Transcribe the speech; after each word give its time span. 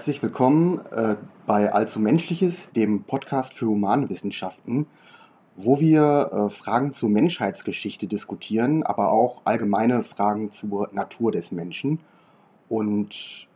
Herzlich 0.00 0.22
willkommen 0.22 0.80
äh, 0.92 1.16
bei 1.46 1.74
Allzu 1.74 2.00
Menschliches, 2.00 2.72
dem 2.72 3.02
Podcast 3.02 3.52
für 3.52 3.66
Humanwissenschaften, 3.66 4.86
wo 5.56 5.78
wir 5.78 6.30
äh, 6.32 6.48
Fragen 6.48 6.92
zur 6.92 7.10
Menschheitsgeschichte 7.10 8.06
diskutieren, 8.06 8.82
aber 8.82 9.12
auch 9.12 9.42
allgemeine 9.44 10.02
Fragen 10.02 10.52
zur 10.52 10.88
Natur 10.94 11.32
des 11.32 11.52
Menschen. 11.52 11.98
Und 12.70 13.46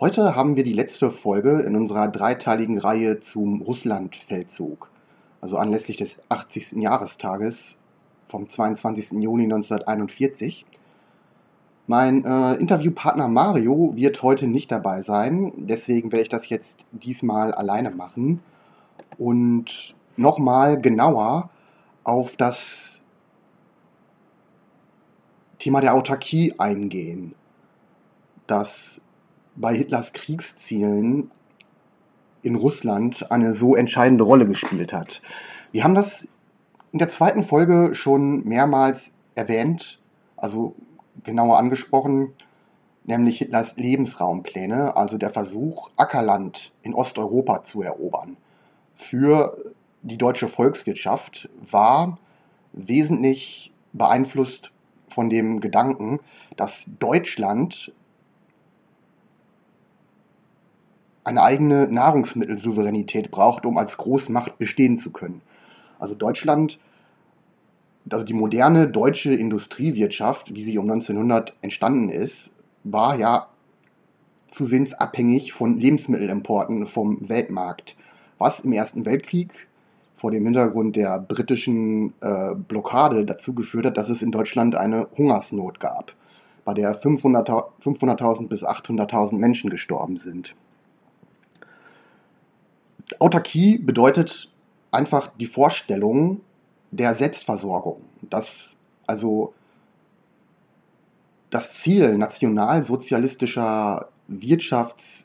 heute 0.00 0.34
haben 0.34 0.56
wir 0.56 0.64
die 0.64 0.72
letzte 0.72 1.10
Folge 1.10 1.60
in 1.60 1.76
unserer 1.76 2.08
dreiteiligen 2.08 2.78
Reihe 2.78 3.20
zum 3.20 3.60
Russlandfeldzug, 3.60 4.88
also 5.42 5.58
anlässlich 5.58 5.98
des 5.98 6.22
80. 6.30 6.80
Jahrestages 6.82 7.76
vom 8.26 8.48
22. 8.48 9.20
Juni 9.22 9.42
1941. 9.42 10.64
Mein 11.92 12.24
äh, 12.24 12.54
Interviewpartner 12.54 13.28
Mario 13.28 13.92
wird 13.96 14.22
heute 14.22 14.46
nicht 14.46 14.72
dabei 14.72 15.02
sein, 15.02 15.52
deswegen 15.58 16.10
werde 16.10 16.22
ich 16.22 16.28
das 16.30 16.48
jetzt 16.48 16.86
diesmal 16.90 17.52
alleine 17.52 17.90
machen 17.90 18.40
und 19.18 19.94
nochmal 20.16 20.80
genauer 20.80 21.50
auf 22.02 22.38
das 22.38 23.02
Thema 25.58 25.82
der 25.82 25.92
Autarkie 25.92 26.54
eingehen, 26.56 27.34
das 28.46 29.02
bei 29.54 29.74
Hitlers 29.74 30.14
Kriegszielen 30.14 31.30
in 32.40 32.54
Russland 32.54 33.30
eine 33.30 33.52
so 33.52 33.76
entscheidende 33.76 34.24
Rolle 34.24 34.46
gespielt 34.46 34.94
hat. 34.94 35.20
Wir 35.72 35.84
haben 35.84 35.94
das 35.94 36.28
in 36.92 37.00
der 37.00 37.10
zweiten 37.10 37.42
Folge 37.42 37.94
schon 37.94 38.44
mehrmals 38.44 39.12
erwähnt, 39.34 40.00
also 40.38 40.74
genauer 41.24 41.58
angesprochen, 41.58 42.32
nämlich 43.04 43.38
Hitlers 43.38 43.76
Lebensraumpläne, 43.76 44.96
also 44.96 45.18
der 45.18 45.30
Versuch, 45.30 45.90
Ackerland 45.96 46.72
in 46.82 46.94
Osteuropa 46.94 47.62
zu 47.64 47.82
erobern. 47.82 48.36
Für 48.96 49.56
die 50.02 50.18
deutsche 50.18 50.48
Volkswirtschaft 50.48 51.48
war 51.70 52.18
wesentlich 52.72 53.72
beeinflusst 53.92 54.72
von 55.08 55.30
dem 55.30 55.60
Gedanken, 55.60 56.20
dass 56.56 56.92
Deutschland 56.98 57.92
eine 61.24 61.42
eigene 61.42 61.86
Nahrungsmittelsouveränität 61.88 63.30
braucht, 63.30 63.64
um 63.64 63.78
als 63.78 63.96
Großmacht 63.96 64.58
bestehen 64.58 64.98
zu 64.98 65.12
können. 65.12 65.40
Also 65.98 66.14
Deutschland 66.14 66.80
also 68.10 68.24
die 68.24 68.34
moderne 68.34 68.88
deutsche 68.88 69.32
Industriewirtschaft, 69.32 70.54
wie 70.54 70.62
sie 70.62 70.78
um 70.78 70.90
1900 70.90 71.54
entstanden 71.62 72.08
ist, 72.08 72.52
war 72.84 73.16
ja 73.18 73.48
zusehends 74.48 74.94
abhängig 74.94 75.52
von 75.52 75.78
Lebensmittelimporten 75.78 76.86
vom 76.86 77.28
Weltmarkt, 77.28 77.96
was 78.38 78.60
im 78.60 78.72
Ersten 78.72 79.06
Weltkrieg 79.06 79.68
vor 80.14 80.30
dem 80.30 80.44
Hintergrund 80.44 80.96
der 80.96 81.18
britischen 81.18 82.12
äh, 82.20 82.54
Blockade 82.54 83.24
dazu 83.24 83.54
geführt 83.54 83.86
hat, 83.86 83.96
dass 83.96 84.08
es 84.08 84.22
in 84.22 84.30
Deutschland 84.30 84.76
eine 84.76 85.08
Hungersnot 85.16 85.80
gab, 85.80 86.14
bei 86.64 86.74
der 86.74 86.94
500.000 86.94 87.64
500 87.80 88.48
bis 88.48 88.64
800.000 88.64 89.38
Menschen 89.38 89.70
gestorben 89.70 90.16
sind. 90.16 90.54
Autarkie 93.18 93.78
bedeutet 93.78 94.50
einfach 94.90 95.28
die 95.38 95.46
Vorstellung, 95.46 96.40
der 96.92 97.14
Selbstversorgung. 97.14 98.02
Das, 98.22 98.76
also 99.06 99.52
das 101.50 101.80
Ziel 101.80 102.16
nationalsozialistischer 102.16 104.08
Wirtschafts-, 104.28 105.24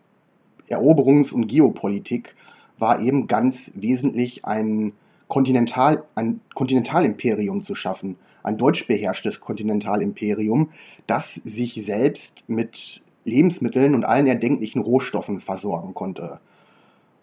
Eroberungs- 0.70 1.34
und 1.34 1.48
Geopolitik 1.48 2.36
war 2.78 3.00
eben 3.00 3.28
ganz 3.28 3.74
wesentlich 3.76 4.46
ein, 4.46 4.94
Kontinental, 5.28 6.04
ein 6.16 6.42
Kontinentalimperium 6.56 7.62
zu 7.62 7.76
schaffen, 7.76 8.18
ein 8.44 8.58
deutsch 8.58 8.88
beherrschtes 8.88 9.42
Kontinentalimperium, 9.42 10.70
das 11.06 11.34
sich 11.36 11.74
selbst 11.84 12.44
mit 12.48 13.02
Lebensmitteln 13.26 13.94
und 13.94 14.06
allen 14.06 14.28
erdenklichen 14.28 14.82
Rohstoffen 14.82 15.42
versorgen 15.42 15.94
konnte. 15.94 16.40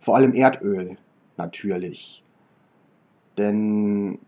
Vor 0.01 0.17
allem 0.17 0.35
Erdöl 0.35 0.99
natürlich. 1.39 2.23
Denn 3.39 4.19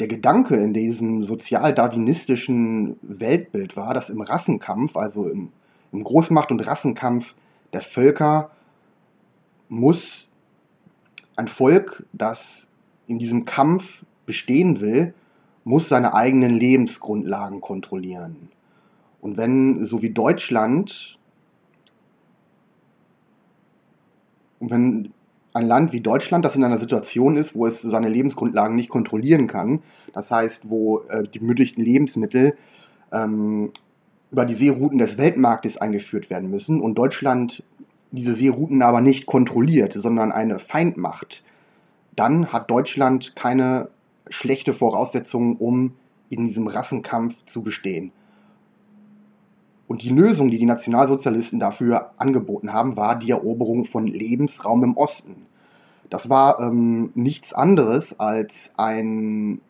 der 0.00 0.08
Gedanke 0.08 0.56
in 0.56 0.72
diesem 0.72 1.22
sozial-darwinistischen 1.22 2.96
Weltbild 3.02 3.76
war, 3.76 3.92
dass 3.92 4.08
im 4.08 4.22
Rassenkampf, 4.22 4.96
also 4.96 5.28
im, 5.28 5.52
im 5.92 6.02
Großmacht- 6.04 6.50
und 6.50 6.66
Rassenkampf 6.66 7.34
der 7.74 7.82
Völker, 7.82 8.50
muss 9.68 10.30
ein 11.36 11.48
Volk, 11.48 12.06
das 12.14 12.70
in 13.06 13.18
diesem 13.18 13.44
Kampf 13.44 14.06
bestehen 14.24 14.80
will, 14.80 15.12
muss 15.64 15.88
seine 15.88 16.14
eigenen 16.14 16.52
Lebensgrundlagen 16.52 17.60
kontrollieren. 17.60 18.50
Und 19.20 19.36
wenn, 19.36 19.84
so 19.84 20.00
wie 20.00 20.10
Deutschland, 20.10 21.18
und 24.60 24.70
wenn 24.70 25.12
ein 25.52 25.66
Land 25.66 25.92
wie 25.92 26.00
Deutschland, 26.00 26.44
das 26.44 26.56
in 26.56 26.64
einer 26.64 26.78
Situation 26.78 27.36
ist, 27.36 27.54
wo 27.54 27.66
es 27.66 27.82
seine 27.82 28.08
Lebensgrundlagen 28.08 28.76
nicht 28.76 28.88
kontrollieren 28.88 29.46
kann, 29.46 29.80
das 30.12 30.30
heißt, 30.30 30.70
wo 30.70 31.00
äh, 31.08 31.24
die 31.24 31.40
benötigten 31.40 31.82
Lebensmittel 31.82 32.54
ähm, 33.12 33.72
über 34.30 34.44
die 34.44 34.54
Seerouten 34.54 34.98
des 34.98 35.18
Weltmarktes 35.18 35.76
eingeführt 35.76 36.30
werden 36.30 36.50
müssen 36.50 36.80
und 36.80 36.96
Deutschland 36.96 37.64
diese 38.12 38.34
Seerouten 38.34 38.82
aber 38.82 39.00
nicht 39.00 39.26
kontrolliert, 39.26 39.92
sondern 39.94 40.32
eine 40.32 40.58
Feindmacht, 40.58 41.44
dann 42.16 42.52
hat 42.52 42.70
Deutschland 42.70 43.36
keine 43.36 43.88
schlechte 44.28 44.72
Voraussetzungen, 44.72 45.56
um 45.56 45.94
in 46.28 46.46
diesem 46.46 46.66
Rassenkampf 46.66 47.44
zu 47.44 47.62
bestehen. 47.62 48.12
Und 49.90 50.04
die 50.04 50.10
Lösung, 50.10 50.52
die 50.52 50.58
die 50.58 50.66
Nationalsozialisten 50.66 51.58
dafür 51.58 52.12
angeboten 52.16 52.72
haben, 52.72 52.96
war 52.96 53.18
die 53.18 53.32
Eroberung 53.32 53.84
von 53.84 54.06
Lebensraum 54.06 54.84
im 54.84 54.96
Osten. 54.96 55.34
Das 56.08 56.30
war 56.30 56.60
ähm, 56.60 57.10
nichts 57.16 57.52
anderes 57.52 58.20
als 58.20 58.74
ein 58.76 59.60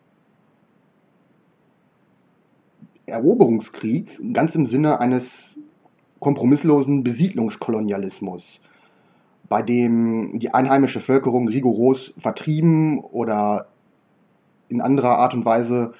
Eroberungskrieg, 3.07 4.19
ganz 4.31 4.53
im 4.53 4.67
Sinne 4.67 4.99
eines 4.99 5.57
kompromisslosen 6.19 7.03
Besiedlungskolonialismus, 7.03 8.61
bei 9.49 9.63
dem 9.63 10.37
die 10.37 10.53
einheimische 10.53 10.99
Bevölkerung 10.99 11.47
rigoros 11.47 12.13
vertrieben 12.15 12.99
oder 12.99 13.65
in 14.69 14.81
anderer 14.81 15.17
Art 15.17 15.33
und 15.33 15.45
Weise 15.45 15.93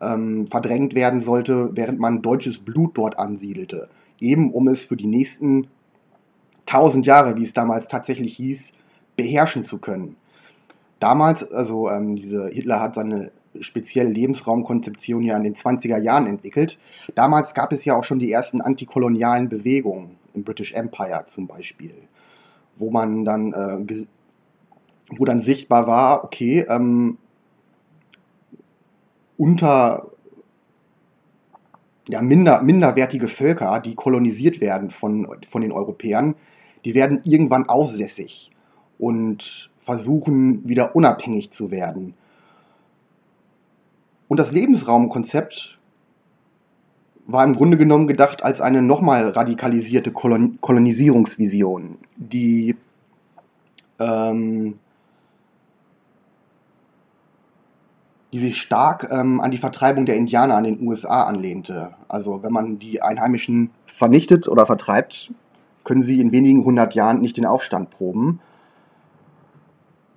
ähm, 0.00 0.46
verdrängt 0.46 0.94
werden 0.94 1.20
sollte, 1.20 1.70
während 1.74 1.98
man 1.98 2.22
deutsches 2.22 2.58
Blut 2.58 2.96
dort 2.98 3.18
ansiedelte. 3.18 3.88
Eben 4.20 4.52
um 4.52 4.68
es 4.68 4.84
für 4.86 4.96
die 4.96 5.06
nächsten 5.06 5.68
tausend 6.64 7.06
Jahre, 7.06 7.36
wie 7.36 7.44
es 7.44 7.54
damals 7.54 7.88
tatsächlich 7.88 8.36
hieß, 8.36 8.74
beherrschen 9.16 9.64
zu 9.64 9.78
können. 9.78 10.16
Damals, 11.00 11.50
also 11.52 11.90
ähm, 11.90 12.16
diese 12.16 12.48
Hitler 12.48 12.80
hat 12.80 12.94
seine 12.94 13.30
spezielle 13.60 14.10
Lebensraumkonzeption 14.10 15.22
ja 15.22 15.36
in 15.36 15.44
den 15.44 15.54
20er 15.54 15.98
Jahren 15.98 16.26
entwickelt. 16.26 16.78
Damals 17.14 17.54
gab 17.54 17.72
es 17.72 17.84
ja 17.84 17.96
auch 17.96 18.04
schon 18.04 18.18
die 18.18 18.32
ersten 18.32 18.60
antikolonialen 18.60 19.48
Bewegungen 19.48 20.16
im 20.34 20.44
British 20.44 20.72
Empire 20.74 21.24
zum 21.26 21.46
Beispiel, 21.46 21.94
wo 22.76 22.90
man 22.90 23.24
dann, 23.24 23.52
äh, 23.52 24.04
wo 25.16 25.24
dann 25.24 25.40
sichtbar 25.40 25.86
war, 25.86 26.24
okay, 26.24 26.66
ähm, 26.68 27.18
unter 29.36 30.10
ja, 32.08 32.22
minder, 32.22 32.62
minderwertige 32.62 33.28
Völker, 33.28 33.80
die 33.80 33.94
kolonisiert 33.94 34.60
werden 34.60 34.90
von, 34.90 35.26
von 35.48 35.62
den 35.62 35.72
Europäern, 35.72 36.34
die 36.84 36.94
werden 36.94 37.20
irgendwann 37.24 37.68
aufsässig 37.68 38.52
und 38.98 39.70
versuchen 39.78 40.68
wieder 40.68 40.94
unabhängig 40.94 41.50
zu 41.50 41.70
werden. 41.70 42.14
Und 44.28 44.38
das 44.38 44.52
Lebensraumkonzept 44.52 45.78
war 47.26 47.44
im 47.44 47.54
Grunde 47.54 47.76
genommen 47.76 48.06
gedacht 48.06 48.44
als 48.44 48.60
eine 48.60 48.82
nochmal 48.82 49.28
radikalisierte 49.28 50.12
Kolon 50.12 50.58
Kolonisierungsvision, 50.60 51.98
die 52.16 52.76
ähm, 53.98 54.78
die 58.36 58.42
sich 58.42 58.60
stark 58.60 59.08
ähm, 59.10 59.40
an 59.40 59.50
die 59.50 59.56
Vertreibung 59.56 60.04
der 60.04 60.16
Indianer 60.16 60.56
an 60.56 60.64
den 60.64 60.86
USA 60.86 61.22
anlehnte. 61.22 61.94
Also 62.06 62.42
wenn 62.42 62.52
man 62.52 62.78
die 62.78 63.00
Einheimischen 63.00 63.70
vernichtet 63.86 64.46
oder 64.46 64.66
vertreibt, 64.66 65.32
können 65.84 66.02
sie 66.02 66.20
in 66.20 66.32
wenigen 66.32 66.62
hundert 66.62 66.94
Jahren 66.94 67.22
nicht 67.22 67.38
den 67.38 67.46
Aufstand 67.46 67.88
proben. 67.88 68.40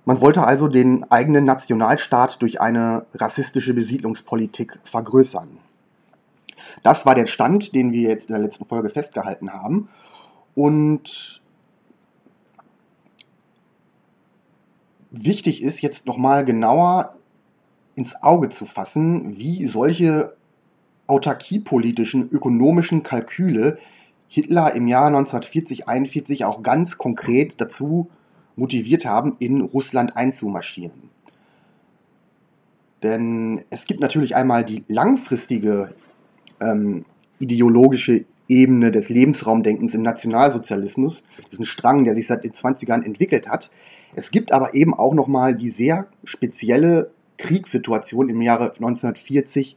Man 0.04 0.20
wollte 0.20 0.44
also 0.44 0.68
den 0.68 1.10
eigenen 1.10 1.46
Nationalstaat 1.46 2.42
durch 2.42 2.60
eine 2.60 3.06
rassistische 3.14 3.72
Besiedlungspolitik 3.72 4.78
vergrößern. 4.84 5.48
Das 6.82 7.06
war 7.06 7.14
der 7.14 7.26
Stand, 7.26 7.74
den 7.74 7.90
wir 7.90 8.10
jetzt 8.10 8.28
in 8.28 8.34
der 8.34 8.42
letzten 8.42 8.66
Folge 8.66 8.90
festgehalten 8.90 9.50
haben. 9.50 9.88
Und 10.54 11.40
wichtig 15.10 15.62
ist 15.62 15.80
jetzt 15.80 16.06
nochmal 16.06 16.44
genauer 16.44 17.14
ins 17.94 18.22
Auge 18.22 18.48
zu 18.48 18.66
fassen, 18.66 19.36
wie 19.38 19.64
solche 19.64 20.34
autarkiepolitischen 21.06 22.30
ökonomischen 22.30 23.02
Kalküle 23.02 23.78
Hitler 24.28 24.74
im 24.74 24.86
Jahr 24.86 25.10
1940-41 25.10 26.44
auch 26.44 26.62
ganz 26.62 26.98
konkret 26.98 27.60
dazu 27.60 28.08
motiviert 28.54 29.04
haben, 29.04 29.36
in 29.40 29.62
Russland 29.62 30.16
einzumarschieren. 30.16 31.10
Denn 33.02 33.64
es 33.70 33.86
gibt 33.86 34.00
natürlich 34.00 34.36
einmal 34.36 34.64
die 34.64 34.84
langfristige 34.86 35.92
ähm, 36.60 37.04
ideologische 37.38 38.24
Ebene 38.48 38.90
des 38.90 39.08
Lebensraumdenkens 39.08 39.94
im 39.94 40.02
Nationalsozialismus, 40.02 41.22
diesen 41.50 41.64
Strang, 41.64 42.04
der 42.04 42.14
sich 42.14 42.26
seit 42.26 42.44
den 42.44 42.52
20ern 42.52 43.04
entwickelt 43.04 43.48
hat. 43.48 43.70
Es 44.14 44.30
gibt 44.30 44.52
aber 44.52 44.74
eben 44.74 44.92
auch 44.92 45.14
nochmal 45.14 45.54
die 45.54 45.70
sehr 45.70 46.08
spezielle 46.24 47.10
Kriegssituation 47.40 48.28
im 48.28 48.42
Jahre 48.42 48.66
1940, 48.66 49.76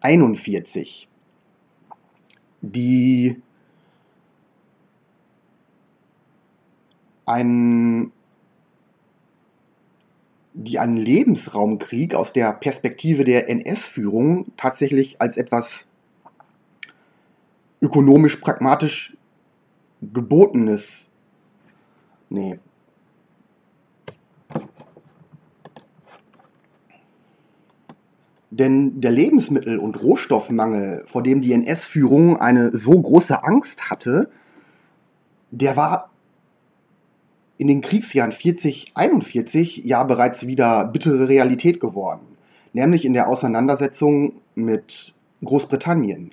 41, 0.00 1.08
die 2.60 3.40
ein 7.24 8.12
die 10.58 10.78
einen 10.78 10.96
Lebensraumkrieg 10.96 12.14
aus 12.14 12.32
der 12.32 12.50
Perspektive 12.54 13.24
der 13.24 13.50
NS-Führung 13.50 14.46
tatsächlich 14.56 15.20
als 15.20 15.36
etwas 15.36 15.88
ökonomisch 17.82 18.36
pragmatisch 18.36 19.18
gebotenes, 20.00 21.10
nee, 22.30 22.58
Denn 28.50 29.00
der 29.00 29.10
Lebensmittel- 29.10 29.78
und 29.78 30.02
Rohstoffmangel, 30.02 31.02
vor 31.06 31.22
dem 31.22 31.42
die 31.42 31.52
NS-Führung 31.52 32.36
eine 32.36 32.74
so 32.76 32.92
große 32.92 33.42
Angst 33.42 33.90
hatte, 33.90 34.30
der 35.50 35.76
war 35.76 36.10
in 37.58 37.68
den 37.68 37.80
Kriegsjahren 37.80 38.32
40, 38.32 38.92
41 38.94 39.78
ja 39.78 40.04
bereits 40.04 40.46
wieder 40.46 40.86
bittere 40.86 41.28
Realität 41.28 41.80
geworden. 41.80 42.26
Nämlich 42.72 43.04
in 43.04 43.14
der 43.14 43.28
Auseinandersetzung 43.28 44.34
mit 44.54 45.14
Großbritannien. 45.44 46.30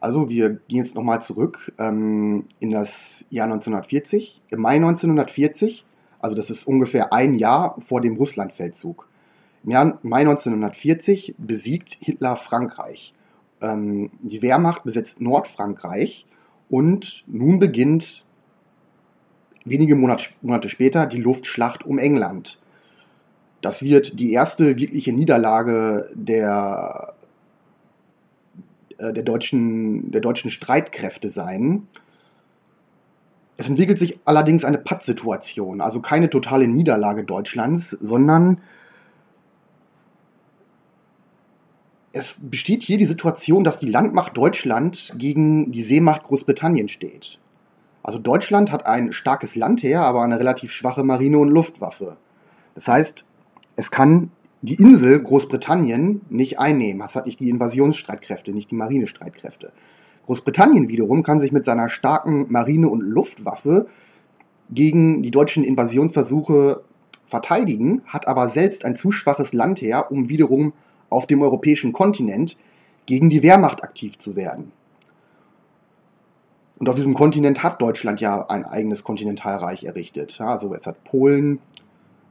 Also 0.00 0.28
wir 0.30 0.50
gehen 0.68 0.78
jetzt 0.78 0.94
nochmal 0.94 1.20
zurück 1.20 1.72
ähm, 1.78 2.46
in 2.60 2.70
das 2.70 3.26
Jahr 3.30 3.46
1940. 3.46 4.42
Im 4.50 4.62
Mai 4.62 4.76
1940, 4.76 5.84
also 6.20 6.36
das 6.36 6.50
ist 6.50 6.66
ungefähr 6.66 7.12
ein 7.12 7.34
Jahr 7.34 7.76
vor 7.80 8.00
dem 8.00 8.16
Russlandfeldzug. 8.16 9.08
Im 9.64 9.70
Jahr 9.70 9.98
Mai 10.02 10.20
1940 10.20 11.34
besiegt 11.38 11.98
Hitler 12.00 12.36
Frankreich. 12.36 13.14
Ähm, 13.60 14.10
die 14.22 14.42
Wehrmacht 14.42 14.84
besetzt 14.84 15.20
Nordfrankreich 15.20 16.26
und 16.68 17.24
nun 17.26 17.58
beginnt 17.58 18.24
wenige 19.64 19.96
Monate 19.96 20.68
später 20.68 21.06
die 21.06 21.20
Luftschlacht 21.20 21.84
um 21.84 21.98
England. 21.98 22.60
Das 23.60 23.82
wird 23.82 24.20
die 24.20 24.32
erste 24.32 24.78
wirkliche 24.78 25.12
Niederlage 25.12 26.06
der, 26.14 27.14
äh, 28.98 29.12
der, 29.12 29.24
deutschen, 29.24 30.12
der 30.12 30.20
deutschen 30.20 30.50
Streitkräfte 30.50 31.28
sein. 31.28 31.88
Es 33.56 33.68
entwickelt 33.68 33.98
sich 33.98 34.20
allerdings 34.24 34.64
eine 34.64 34.78
Pattsituation, 34.78 35.80
also 35.80 36.00
keine 36.00 36.30
totale 36.30 36.68
Niederlage 36.68 37.24
Deutschlands, 37.24 37.90
sondern 37.90 38.60
es 42.12 42.38
besteht 42.40 42.82
hier 42.82 42.98
die 42.98 43.04
Situation, 43.04 43.64
dass 43.64 43.80
die 43.80 43.90
Landmacht 43.90 44.36
Deutschland 44.36 45.14
gegen 45.18 45.70
die 45.70 45.82
Seemacht 45.82 46.24
Großbritannien 46.24 46.88
steht. 46.88 47.38
Also 48.02 48.18
Deutschland 48.18 48.72
hat 48.72 48.86
ein 48.86 49.12
starkes 49.12 49.56
Landheer, 49.56 50.02
aber 50.02 50.22
eine 50.22 50.38
relativ 50.38 50.72
schwache 50.72 51.04
Marine- 51.04 51.38
und 51.38 51.50
Luftwaffe. 51.50 52.16
Das 52.74 52.88
heißt, 52.88 53.24
es 53.76 53.90
kann 53.90 54.30
die 54.62 54.74
Insel 54.74 55.22
Großbritannien 55.22 56.22
nicht 56.30 56.58
einnehmen. 56.58 57.02
Es 57.04 57.14
hat 57.14 57.26
nicht 57.26 57.40
die 57.40 57.50
Invasionsstreitkräfte, 57.50 58.52
nicht 58.52 58.70
die 58.70 58.76
Marinestreitkräfte. 58.76 59.72
Großbritannien 60.26 60.88
wiederum 60.88 61.22
kann 61.22 61.40
sich 61.40 61.52
mit 61.52 61.64
seiner 61.64 61.88
starken 61.88 62.46
Marine- 62.50 62.88
und 62.88 63.00
Luftwaffe 63.00 63.86
gegen 64.70 65.22
die 65.22 65.30
deutschen 65.30 65.64
Invasionsversuche 65.64 66.82
verteidigen, 67.26 68.02
hat 68.06 68.26
aber 68.26 68.48
selbst 68.48 68.84
ein 68.84 68.96
zu 68.96 69.12
schwaches 69.12 69.52
Landheer, 69.52 70.10
um 70.10 70.28
wiederum 70.28 70.72
auf 71.10 71.26
dem 71.26 71.42
europäischen 71.42 71.92
Kontinent 71.92 72.56
gegen 73.06 73.30
die 73.30 73.42
Wehrmacht 73.42 73.82
aktiv 73.82 74.18
zu 74.18 74.36
werden. 74.36 74.72
Und 76.78 76.88
auf 76.88 76.94
diesem 76.94 77.14
Kontinent 77.14 77.62
hat 77.62 77.82
Deutschland 77.82 78.20
ja 78.20 78.46
ein 78.48 78.64
eigenes 78.64 79.02
Kontinentalreich 79.02 79.84
errichtet. 79.84 80.40
also 80.40 80.72
es 80.74 80.86
hat 80.86 81.02
Polen, 81.04 81.60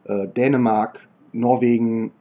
äh, 0.06 0.28
Dänemark, 0.28 1.08
Norwegen, 1.34 2.12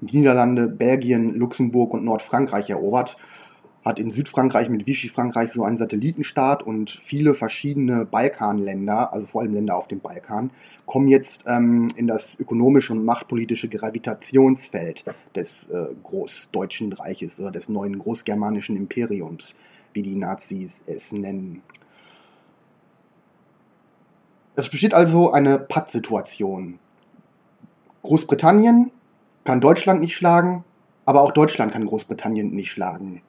Niederlande, 0.00 0.68
Belgien, 0.68 1.34
Luxemburg 1.34 1.94
und 1.94 2.04
Nordfrankreich 2.04 2.70
erobert 2.70 3.16
hat 3.88 3.98
in 3.98 4.10
Südfrankreich 4.10 4.68
mit 4.68 4.86
Vichy 4.86 5.08
Frankreich 5.08 5.50
so 5.50 5.64
einen 5.64 5.78
Satellitenstaat 5.78 6.62
und 6.62 6.90
viele 6.90 7.32
verschiedene 7.34 8.04
Balkanländer, 8.04 9.12
also 9.14 9.26
vor 9.26 9.40
allem 9.40 9.54
Länder 9.54 9.76
auf 9.76 9.88
dem 9.88 10.00
Balkan, 10.00 10.50
kommen 10.84 11.08
jetzt 11.08 11.44
ähm, 11.46 11.88
in 11.96 12.06
das 12.06 12.38
ökonomische 12.38 12.92
und 12.92 13.04
machtpolitische 13.04 13.68
Gravitationsfeld 13.68 15.04
des 15.34 15.68
äh, 15.70 15.86
Großdeutschen 16.02 16.92
Reiches 16.92 17.40
oder 17.40 17.50
des 17.50 17.70
neuen 17.70 17.98
großgermanischen 17.98 18.76
Imperiums, 18.76 19.54
wie 19.94 20.02
die 20.02 20.16
Nazis 20.16 20.84
es 20.86 21.12
nennen. 21.12 21.62
Es 24.54 24.68
besteht 24.68 24.92
also 24.92 25.32
eine 25.32 25.58
Pattsituation. 25.58 26.78
Großbritannien 28.02 28.90
kann 29.44 29.62
Deutschland 29.62 30.00
nicht 30.02 30.14
schlagen, 30.14 30.64
aber 31.06 31.22
auch 31.22 31.32
Deutschland 31.32 31.72
kann 31.72 31.86
Großbritannien 31.86 32.50
nicht 32.50 32.70
schlagen. 32.70 33.22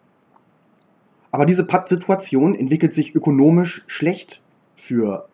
Aber 1.32 1.46
diese 1.46 1.66
Pattsituation 1.66 2.56
entwickelt 2.56 2.94
sich 2.94 3.16
ökonomisch 3.16 3.84
schlecht 3.88 4.42
für 4.76 5.28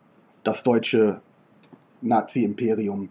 das 0.44 0.64
deutsche 0.64 1.22
Nazi-Imperium. 2.02 3.10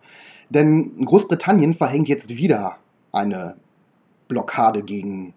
Denn 0.50 1.05
Großbritannien 1.05 1.75
verhängt 1.75 2.09
jetzt 2.09 2.37
wieder 2.37 2.76
eine 3.12 3.57
Blockade 4.29 4.83
gegen, 4.83 5.35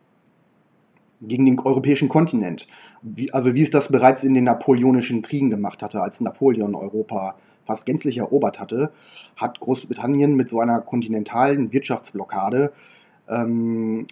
gegen 1.22 1.46
den 1.46 1.60
europäischen 1.60 2.10
Kontinent. 2.10 2.68
Wie, 3.01 3.32
also 3.34 3.54
wie 3.54 3.63
es 3.63 3.70
das 3.70 3.92
bereits 3.92 4.24
in 4.24 4.34
den 4.34 4.44
napoleonischen 4.44 5.22
Kriegen 5.22 5.50
gemacht 5.50 5.82
hatte, 5.82 6.01
als 6.01 6.22
Napoleon 6.22 6.75
Europa 6.75 7.36
fast 7.66 7.86
gänzlich 7.86 8.18
erobert 8.18 8.60
hatte, 8.60 8.92
hat 9.36 9.60
Großbritannien 9.60 10.36
mit 10.36 10.50
so 10.50 10.60
einer 10.60 10.82
kontinentalen 10.82 11.72
Wirtschaftsblockade 11.74 12.72
ähm, 13.30 14.08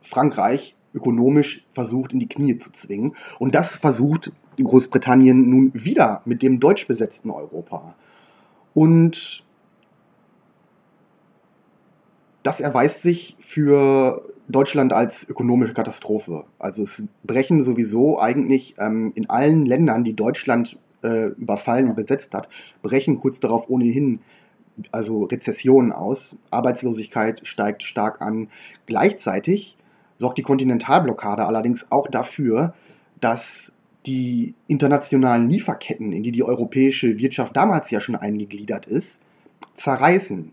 Frankreich 0.00 0.76
ökonomisch 0.94 1.66
versucht 1.72 2.12
in 2.12 2.20
die 2.20 2.28
Knie 2.28 2.58
zu 2.58 2.72
zwingen. 2.72 3.14
Und 3.38 3.54
das 3.54 3.76
versucht 3.76 4.32
Großbritannien 4.64 5.48
nun 5.48 5.70
wieder 5.74 6.22
mit 6.24 6.42
dem 6.42 6.60
deutsch 6.60 6.88
besetzten 6.88 7.30
Europa. 7.30 7.94
Und 8.74 9.44
das 12.42 12.60
erweist 12.60 13.02
sich 13.02 13.36
für 13.40 14.22
Deutschland 14.48 14.92
als 14.92 15.28
ökonomische 15.28 15.74
Katastrophe. 15.74 16.44
Also 16.58 16.82
es 16.82 17.02
brechen 17.24 17.62
sowieso 17.62 18.20
eigentlich 18.20 18.76
ähm, 18.78 19.12
in 19.14 19.28
allen 19.28 19.66
Ländern, 19.66 20.04
die 20.04 20.14
Deutschland 20.14 20.78
äh, 21.02 21.26
überfallen 21.26 21.88
und 21.88 21.96
besetzt 21.96 22.34
hat, 22.34 22.48
brechen 22.82 23.20
kurz 23.20 23.40
darauf 23.40 23.68
ohnehin 23.68 24.20
also 24.92 25.24
Rezessionen 25.24 25.92
aus. 25.92 26.36
Arbeitslosigkeit 26.50 27.46
steigt 27.46 27.82
stark 27.82 28.20
an. 28.20 28.48
Gleichzeitig 28.86 29.76
sorgt 30.18 30.38
die 30.38 30.42
Kontinentalblockade 30.42 31.46
allerdings 31.46 31.90
auch 31.90 32.08
dafür, 32.08 32.74
dass 33.20 33.72
die 34.06 34.54
internationalen 34.66 35.48
Lieferketten, 35.50 36.12
in 36.12 36.22
die 36.22 36.32
die 36.32 36.42
europäische 36.42 37.18
Wirtschaft 37.18 37.56
damals 37.56 37.90
ja 37.90 38.00
schon 38.00 38.16
eingegliedert 38.16 38.86
ist, 38.86 39.20
zerreißen. 39.74 40.52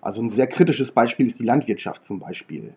Also 0.00 0.22
ein 0.22 0.30
sehr 0.30 0.46
kritisches 0.46 0.92
Beispiel 0.92 1.26
ist 1.26 1.38
die 1.38 1.44
Landwirtschaft 1.44 2.04
zum 2.04 2.20
Beispiel. 2.20 2.74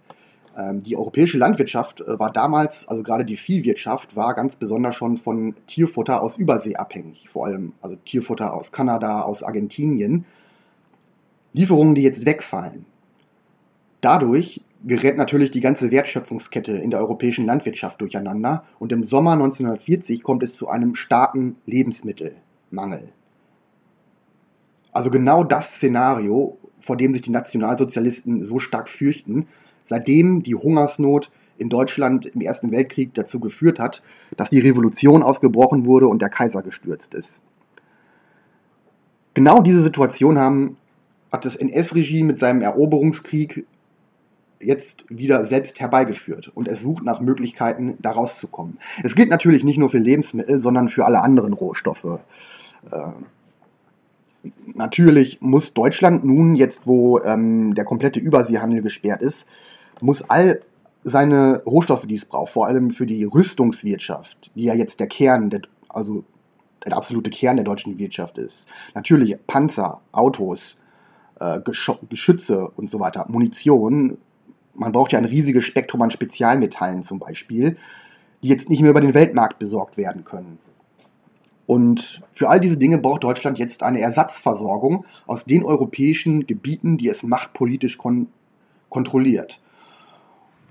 Ähm, 0.57 0.79
die 0.79 0.97
europäische 0.97 1.37
Landwirtschaft 1.37 2.01
äh, 2.01 2.19
war 2.19 2.31
damals, 2.31 2.87
also 2.87 3.03
gerade 3.03 3.23
die 3.23 3.35
Viehwirtschaft, 3.35 4.15
war 4.15 4.33
ganz 4.33 4.55
besonders 4.55 4.95
schon 4.95 5.17
von 5.17 5.55
Tierfutter 5.67 6.21
aus 6.21 6.37
Übersee 6.37 6.75
abhängig. 6.75 7.29
Vor 7.29 7.45
allem 7.45 7.73
also 7.81 7.95
Tierfutter 7.97 8.53
aus 8.53 8.71
Kanada, 8.71 9.21
aus 9.21 9.43
Argentinien. 9.43 10.25
Lieferungen, 11.53 11.95
die 11.95 12.03
jetzt 12.03 12.25
wegfallen. 12.25 12.85
Dadurch 14.01 14.61
gerät 14.83 15.17
natürlich 15.17 15.51
die 15.51 15.61
ganze 15.61 15.91
Wertschöpfungskette 15.91 16.71
in 16.71 16.91
der 16.91 16.99
europäischen 16.99 17.45
Landwirtschaft 17.45 17.99
durcheinander 18.01 18.63
und 18.79 18.91
im 18.91 19.03
Sommer 19.03 19.33
1940 19.33 20.23
kommt 20.23 20.43
es 20.43 20.55
zu 20.55 20.69
einem 20.69 20.95
starken 20.95 21.57
Lebensmittelmangel. 21.65 23.11
Also 24.91 25.11
genau 25.11 25.43
das 25.43 25.75
Szenario, 25.75 26.57
vor 26.79 26.97
dem 26.97 27.13
sich 27.13 27.21
die 27.21 27.31
Nationalsozialisten 27.31 28.41
so 28.41 28.59
stark 28.59 28.89
fürchten, 28.89 29.47
seitdem 29.83 30.43
die 30.43 30.55
Hungersnot 30.55 31.31
in 31.57 31.69
Deutschland 31.69 32.25
im 32.27 32.41
Ersten 32.41 32.71
Weltkrieg 32.71 33.13
dazu 33.13 33.39
geführt 33.39 33.79
hat, 33.79 34.01
dass 34.37 34.49
die 34.49 34.59
Revolution 34.59 35.23
ausgebrochen 35.23 35.85
wurde 35.85 36.07
und 36.07 36.21
der 36.21 36.29
Kaiser 36.29 36.63
gestürzt 36.63 37.13
ist. 37.13 37.41
Genau 39.33 39.61
diese 39.61 39.83
Situation 39.83 40.39
haben, 40.39 40.77
hat 41.31 41.45
das 41.45 41.57
NS-Regime 41.57 42.27
mit 42.27 42.39
seinem 42.39 42.61
Eroberungskrieg 42.61 43.67
jetzt 44.61 45.05
wieder 45.09 45.45
selbst 45.45 45.79
herbeigeführt 45.79 46.51
und 46.53 46.67
es 46.67 46.81
sucht 46.81 47.03
nach 47.03 47.21
Möglichkeiten, 47.21 47.97
da 47.99 48.11
rauszukommen. 48.11 48.77
Es 49.03 49.15
gilt 49.15 49.29
natürlich 49.29 49.63
nicht 49.63 49.77
nur 49.77 49.89
für 49.89 49.99
Lebensmittel, 49.99 50.59
sondern 50.59 50.89
für 50.89 51.05
alle 51.05 51.21
anderen 51.21 51.53
Rohstoffe. 51.53 52.19
Äh, 52.91 53.11
natürlich 54.73 55.41
muss 55.41 55.73
Deutschland 55.73 56.23
nun, 56.23 56.55
jetzt 56.55 56.87
wo 56.87 57.19
ähm, 57.19 57.73
der 57.75 57.85
komplette 57.85 58.19
Überseehandel 58.19 58.81
gesperrt 58.81 59.21
ist, 59.21 59.47
muss 60.01 60.29
all 60.29 60.59
seine 61.03 61.63
Rohstoffe, 61.65 62.05
die 62.05 62.15
es 62.15 62.25
braucht, 62.25 62.51
vor 62.51 62.67
allem 62.67 62.91
für 62.91 63.05
die 63.05 63.23
Rüstungswirtschaft, 63.23 64.51
die 64.55 64.65
ja 64.65 64.73
jetzt 64.73 64.99
der 64.99 65.07
Kern, 65.07 65.49
der, 65.49 65.61
also 65.87 66.23
der 66.85 66.95
absolute 66.95 67.29
Kern 67.29 67.55
der 67.55 67.65
deutschen 67.65 67.97
Wirtschaft 67.97 68.37
ist. 68.37 68.67
Natürlich 68.93 69.37
Panzer, 69.47 70.01
Autos, 70.11 70.79
äh, 71.39 71.59
Geschütze 71.61 72.69
und 72.69 72.89
so 72.89 72.99
weiter, 72.99 73.25
Munition, 73.29 74.17
man 74.79 74.91
braucht 74.91 75.11
ja 75.11 75.19
ein 75.19 75.25
riesiges 75.25 75.65
Spektrum 75.65 76.01
an 76.01 76.11
Spezialmetallen 76.11 77.03
zum 77.03 77.19
Beispiel, 77.19 77.77
die 78.41 78.47
jetzt 78.47 78.69
nicht 78.69 78.81
mehr 78.81 78.91
über 78.91 79.01
den 79.01 79.13
Weltmarkt 79.13 79.59
besorgt 79.59 79.97
werden 79.97 80.23
können. 80.23 80.57
Und 81.67 82.21
für 82.33 82.49
all 82.49 82.59
diese 82.59 82.77
Dinge 82.77 82.97
braucht 82.97 83.23
Deutschland 83.23 83.59
jetzt 83.59 83.83
eine 83.83 83.99
Ersatzversorgung 83.99 85.05
aus 85.27 85.45
den 85.45 85.63
europäischen 85.63 86.47
Gebieten, 86.47 86.97
die 86.97 87.09
es 87.09 87.23
machtpolitisch 87.23 87.97
kon 87.97 88.27
kontrolliert. 88.89 89.61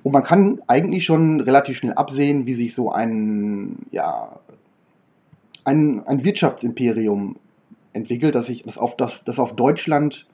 Und 0.03 0.11
man 0.11 0.25
kann 0.25 0.61
eigentlich 0.67 1.05
schon 1.05 1.41
relativ 1.41 1.77
schnell 1.77 1.93
absehen, 1.93 2.47
wie 2.47 2.55
sich 2.55 2.75
so 2.75 2.91
ein, 2.91 3.87
ja, 3.93 4.41
ein, 5.63 6.03
ein 6.05 6.25
Wirtschaftsimperium 6.25 7.37
entwickelt, 7.93 8.35
das 8.35 8.47
sich 8.47 8.65
das 8.65 8.77
auf, 8.77 8.97
das, 8.97 9.23
das 9.23 9.39
auf 9.39 9.55
Deutschland 9.55 10.27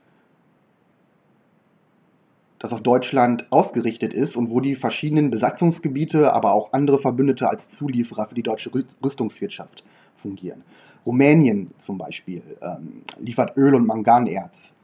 das 2.65 2.73
auf 2.73 2.81
Deutschland 2.81 3.51
ausgerichtet 3.51 4.13
ist 4.13 4.35
und 4.35 4.49
wo 4.49 4.59
die 4.59 4.75
verschiedenen 4.75 5.29
Besatzungsgebiete, 5.29 6.33
aber 6.33 6.53
auch 6.53 6.73
andere 6.73 6.97
Verbündete 6.97 7.47
als 7.47 7.69
Zulieferer 7.69 8.25
für 8.25 8.35
die 8.35 8.43
deutsche 8.43 8.71
Rüstungswirtschaft 9.03 9.83
fungieren. 10.15 10.63
Rumänien 11.05 11.69
zum 11.77 11.99
Beispiel 11.99 12.41
ähm, 12.61 13.03
liefert 13.19 13.55
Öl 13.55 13.75
und 13.75 13.85
Manganerz. 13.85 14.75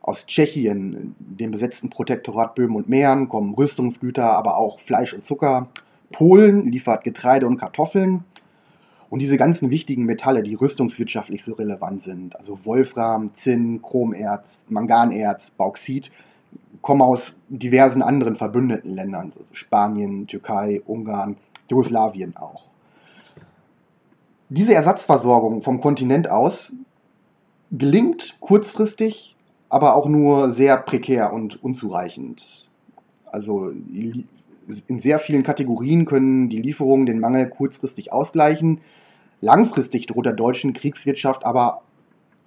Aus 0.00 0.26
Tschechien, 0.26 1.16
dem 1.18 1.50
besetzten 1.50 1.90
Protektorat 1.90 2.54
Böhmen 2.54 2.76
und 2.76 2.88
Mähren, 2.88 3.28
kommen 3.28 3.52
Rüstungsgüter, 3.52 4.38
aber 4.38 4.56
auch 4.56 4.78
Fleisch 4.78 5.12
und 5.12 5.24
Zucker. 5.24 5.68
Polen 6.12 6.64
liefert 6.64 7.02
Getreide 7.02 7.46
und 7.48 7.58
Kartoffeln. 7.58 8.24
Und 9.10 9.20
diese 9.20 9.38
ganzen 9.38 9.70
wichtigen 9.70 10.04
Metalle, 10.04 10.42
die 10.42 10.54
rüstungswirtschaftlich 10.54 11.42
so 11.42 11.54
relevant 11.54 12.00
sind, 12.00 12.36
also 12.36 12.64
Wolfram, 12.64 13.34
Zinn, 13.34 13.82
Chromerz, 13.82 14.66
Manganerz, 14.68 15.50
Bauxit, 15.50 16.10
kommen 16.88 17.02
aus 17.02 17.36
diversen 17.50 18.00
anderen 18.00 18.34
verbündeten 18.34 18.94
Ländern, 18.94 19.30
Spanien, 19.52 20.26
Türkei, 20.26 20.80
Ungarn, 20.86 21.36
Jugoslawien 21.68 22.34
auch. 22.38 22.64
Diese 24.48 24.72
Ersatzversorgung 24.72 25.60
vom 25.60 25.82
Kontinent 25.82 26.30
aus 26.30 26.72
gelingt 27.70 28.38
kurzfristig, 28.40 29.36
aber 29.68 29.96
auch 29.96 30.08
nur 30.08 30.50
sehr 30.50 30.78
prekär 30.78 31.34
und 31.34 31.62
unzureichend. 31.62 32.70
Also 33.26 33.68
in 33.68 34.98
sehr 34.98 35.18
vielen 35.18 35.42
Kategorien 35.42 36.06
können 36.06 36.48
die 36.48 36.62
Lieferungen 36.62 37.04
den 37.04 37.20
Mangel 37.20 37.50
kurzfristig 37.50 38.14
ausgleichen. 38.14 38.80
Langfristig 39.42 40.06
droht 40.06 40.24
der 40.24 40.32
deutschen 40.32 40.72
Kriegswirtschaft 40.72 41.44
aber 41.44 41.82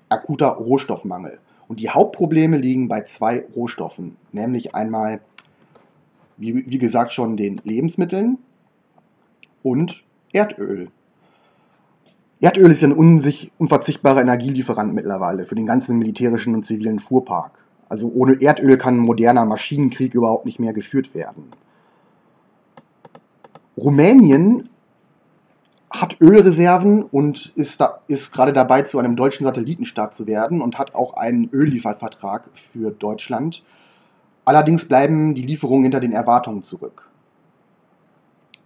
akuter 0.09 0.47
Rohstoffmangel. 0.47 1.37
Und 1.71 1.79
die 1.79 1.89
Hauptprobleme 1.89 2.57
liegen 2.57 2.89
bei 2.89 2.99
zwei 3.03 3.45
Rohstoffen, 3.55 4.17
nämlich 4.33 4.75
einmal, 4.75 5.21
wie, 6.35 6.53
wie 6.53 6.77
gesagt, 6.77 7.13
schon 7.13 7.37
den 7.37 7.61
Lebensmitteln 7.63 8.39
und 9.63 10.03
Erdöl. 10.33 10.89
Erdöl 12.41 12.71
ist 12.71 12.83
ein 12.83 12.91
unverzichtbarer 12.91 14.19
Energielieferant 14.19 14.93
mittlerweile 14.93 15.45
für 15.45 15.55
den 15.55 15.65
ganzen 15.65 15.97
militärischen 15.97 16.55
und 16.55 16.65
zivilen 16.65 16.99
Fuhrpark. 16.99 17.53
Also 17.87 18.11
ohne 18.13 18.41
Erdöl 18.41 18.77
kann 18.77 18.95
ein 18.95 19.05
moderner 19.05 19.45
Maschinenkrieg 19.45 20.13
überhaupt 20.13 20.45
nicht 20.45 20.59
mehr 20.59 20.73
geführt 20.73 21.15
werden. 21.15 21.45
Rumänien 23.77 24.67
hat 25.91 26.21
Ölreserven 26.21 27.03
und 27.03 27.53
ist, 27.55 27.81
da, 27.81 27.99
ist 28.07 28.31
gerade 28.31 28.53
dabei, 28.53 28.81
zu 28.83 28.97
einem 28.97 29.15
deutschen 29.15 29.45
Satellitenstaat 29.45 30.15
zu 30.15 30.25
werden 30.25 30.61
und 30.61 30.79
hat 30.79 30.95
auch 30.95 31.15
einen 31.15 31.49
Ölliefervertrag 31.51 32.45
für 32.53 32.91
Deutschland. 32.91 33.63
Allerdings 34.45 34.85
bleiben 34.85 35.35
die 35.35 35.43
Lieferungen 35.43 35.83
hinter 35.83 35.99
den 35.99 36.13
Erwartungen 36.13 36.63
zurück. 36.63 37.09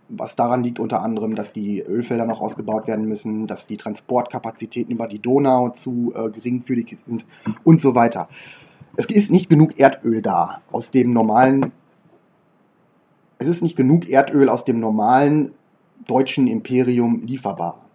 Was 0.08 0.36
daran 0.36 0.63
liegt 0.63 0.79
unter 0.79 1.01
anderem, 1.01 1.34
dass 1.36 1.51
die 1.51 1.82
Ölfelder 1.82 2.27
noch 2.27 2.41
ausgebaut 2.41 2.88
werden 2.88 3.05
müssen, 3.05 3.48
dass 3.48 3.65
die 3.65 3.77
Transportkapazitäten 3.77 4.94
über 4.94 5.08
die 5.08 5.20
Donau 5.20 5.70
zu 5.70 6.13
äh, 6.15 6.29
geringfügig 6.29 6.96
sind 7.03 7.25
und 7.63 7.82
so 7.82 7.96
weiter. 7.96 8.29
Es 8.98 9.08
ist 9.08 9.32
nicht 9.32 9.50
genug 9.50 9.79
Erdöl 9.79 10.22
da 10.22 10.62
aus 10.72 10.91
dem 10.91 11.12
normalen. 11.12 11.72
Es 13.39 13.48
ist 13.48 13.63
nicht 13.63 13.75
genug 13.75 14.08
Erdöl 14.08 14.48
aus 14.48 14.63
dem 14.63 14.79
normalen 14.79 15.51
deutschen 16.07 16.47
Imperium 16.47 17.21
lieferbar. 17.21 17.85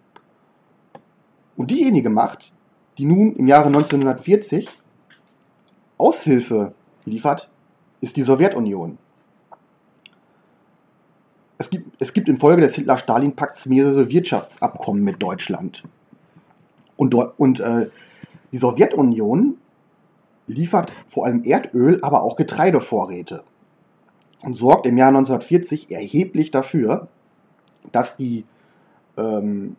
Und 1.55 1.71
diejenige 1.71 2.09
Macht, 2.09 2.53
die 2.97 3.05
nun 3.05 3.35
im 3.35 3.47
Jahre 3.47 3.67
1940 3.67 4.67
Aushilfe 5.97 6.73
liefert, 7.05 7.49
ist 7.99 8.17
die 8.17 8.23
Sowjetunion. 8.23 8.97
Es 11.57 11.69
gibt, 11.69 11.91
es 11.99 12.13
gibt 12.13 12.27
infolge 12.27 12.61
des 12.61 12.75
Hitler-Stalin-Pakts 12.75 13.67
mehrere 13.67 14.09
Wirtschaftsabkommen 14.09 15.03
mit 15.03 15.21
Deutschland. 15.21 15.83
Und, 16.97 17.13
und 17.13 17.59
äh, 17.59 17.89
die 18.51 18.57
Sowjetunion 18.57 19.57
liefert 20.47 20.91
vor 21.07 21.25
allem 21.25 21.43
Erdöl, 21.43 21.99
aber 22.01 22.23
auch 22.23 22.35
Getreidevorräte 22.35 23.43
und 24.41 24.55
sorgt 24.55 24.87
im 24.87 24.97
Jahr 24.97 25.09
1940 25.09 25.91
erheblich 25.91 26.51
dafür, 26.51 27.07
dass 27.91 28.17
die, 28.17 28.45
ähm, 29.17 29.75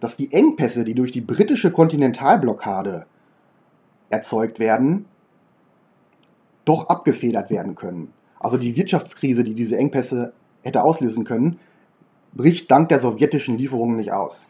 dass 0.00 0.16
die 0.16 0.32
Engpässe, 0.32 0.84
die 0.84 0.94
durch 0.94 1.12
die 1.12 1.20
britische 1.20 1.72
Kontinentalblockade 1.72 3.06
erzeugt 4.10 4.58
werden, 4.58 5.06
doch 6.64 6.88
abgefedert 6.88 7.50
werden 7.50 7.74
können. 7.74 8.12
Also 8.38 8.58
die 8.58 8.76
Wirtschaftskrise, 8.76 9.44
die 9.44 9.54
diese 9.54 9.78
Engpässe 9.78 10.32
hätte 10.62 10.82
auslösen 10.82 11.24
können, 11.24 11.58
bricht 12.34 12.70
dank 12.70 12.88
der 12.90 13.00
sowjetischen 13.00 13.56
Lieferungen 13.56 13.96
nicht 13.96 14.12
aus. 14.12 14.48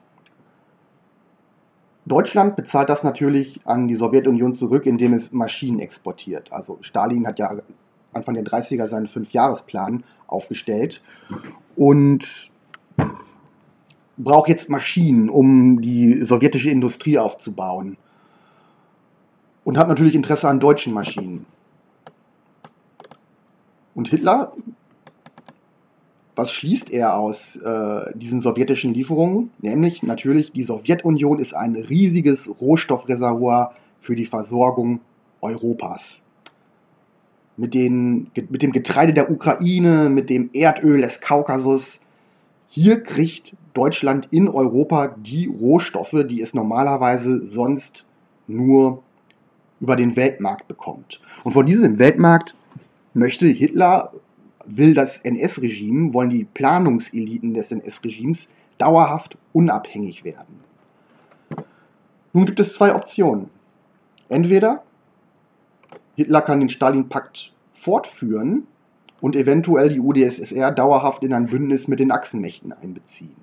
Deutschland 2.06 2.56
bezahlt 2.56 2.88
das 2.88 3.02
natürlich 3.02 3.60
an 3.64 3.88
die 3.88 3.96
Sowjetunion 3.96 4.54
zurück, 4.54 4.86
indem 4.86 5.12
es 5.12 5.32
Maschinen 5.32 5.80
exportiert. 5.80 6.52
Also 6.52 6.78
Stalin 6.80 7.26
hat 7.26 7.38
ja 7.38 7.50
Anfang 8.12 8.34
der 8.34 8.44
30er 8.44 8.86
seinen 8.86 9.08
Fünfjahresplan 9.08 10.04
aufgestellt 10.26 11.02
und 11.74 12.50
braucht 14.16 14.48
jetzt 14.48 14.70
Maschinen, 14.70 15.28
um 15.28 15.80
die 15.80 16.14
sowjetische 16.14 16.70
Industrie 16.70 17.18
aufzubauen. 17.18 17.96
Und 19.64 19.78
hat 19.78 19.88
natürlich 19.88 20.14
Interesse 20.14 20.48
an 20.48 20.60
deutschen 20.60 20.94
Maschinen. 20.94 21.44
Und 23.94 24.08
Hitler, 24.08 24.52
was 26.36 26.52
schließt 26.52 26.90
er 26.90 27.16
aus 27.16 27.56
äh, 27.56 28.12
diesen 28.14 28.40
sowjetischen 28.40 28.92
Lieferungen? 28.92 29.50
Nämlich 29.60 30.02
natürlich, 30.02 30.52
die 30.52 30.62
Sowjetunion 30.62 31.38
ist 31.38 31.54
ein 31.54 31.74
riesiges 31.74 32.60
Rohstoffreservoir 32.60 33.72
für 34.00 34.14
die 34.14 34.26
Versorgung 34.26 35.00
Europas. 35.40 36.22
Mit, 37.56 37.72
den, 37.72 38.30
mit 38.50 38.60
dem 38.60 38.72
Getreide 38.72 39.14
der 39.14 39.30
Ukraine, 39.30 40.10
mit 40.10 40.28
dem 40.28 40.50
Erdöl 40.52 41.00
des 41.00 41.22
Kaukasus, 41.22 42.00
hier 42.68 43.02
kriegt 43.02 43.56
Deutschland 43.74 44.28
in 44.32 44.48
Europa 44.48 45.14
die 45.18 45.46
Rohstoffe, 45.46 46.24
die 46.26 46.40
es 46.40 46.54
normalerweise 46.54 47.42
sonst 47.42 48.06
nur 48.46 49.02
über 49.80 49.96
den 49.96 50.16
Weltmarkt 50.16 50.68
bekommt. 50.68 51.20
Und 51.44 51.52
von 51.52 51.66
diesem 51.66 51.98
Weltmarkt 51.98 52.54
möchte 53.14 53.46
Hitler 53.46 54.12
will 54.66 54.94
das 54.94 55.18
NS-Regime, 55.18 56.12
wollen 56.12 56.30
die 56.30 56.44
Planungseliten 56.44 57.54
des 57.54 57.70
NS-Regimes 57.70 58.48
dauerhaft 58.78 59.38
unabhängig 59.52 60.24
werden. 60.24 60.60
Nun 62.32 62.46
gibt 62.46 62.60
es 62.60 62.74
zwei 62.74 62.94
Optionen. 62.94 63.48
Entweder 64.28 64.82
Hitler 66.16 66.40
kann 66.40 66.60
den 66.60 66.68
Stalin-Pakt 66.68 67.52
fortführen 67.72 68.66
und 69.20 69.36
eventuell 69.36 69.88
die 69.88 70.00
UdSSR 70.00 70.72
dauerhaft 70.72 71.22
in 71.22 71.32
ein 71.32 71.46
Bündnis 71.46 71.88
mit 71.88 72.00
den 72.00 72.10
Achsenmächten 72.10 72.72
einbeziehen. 72.72 73.36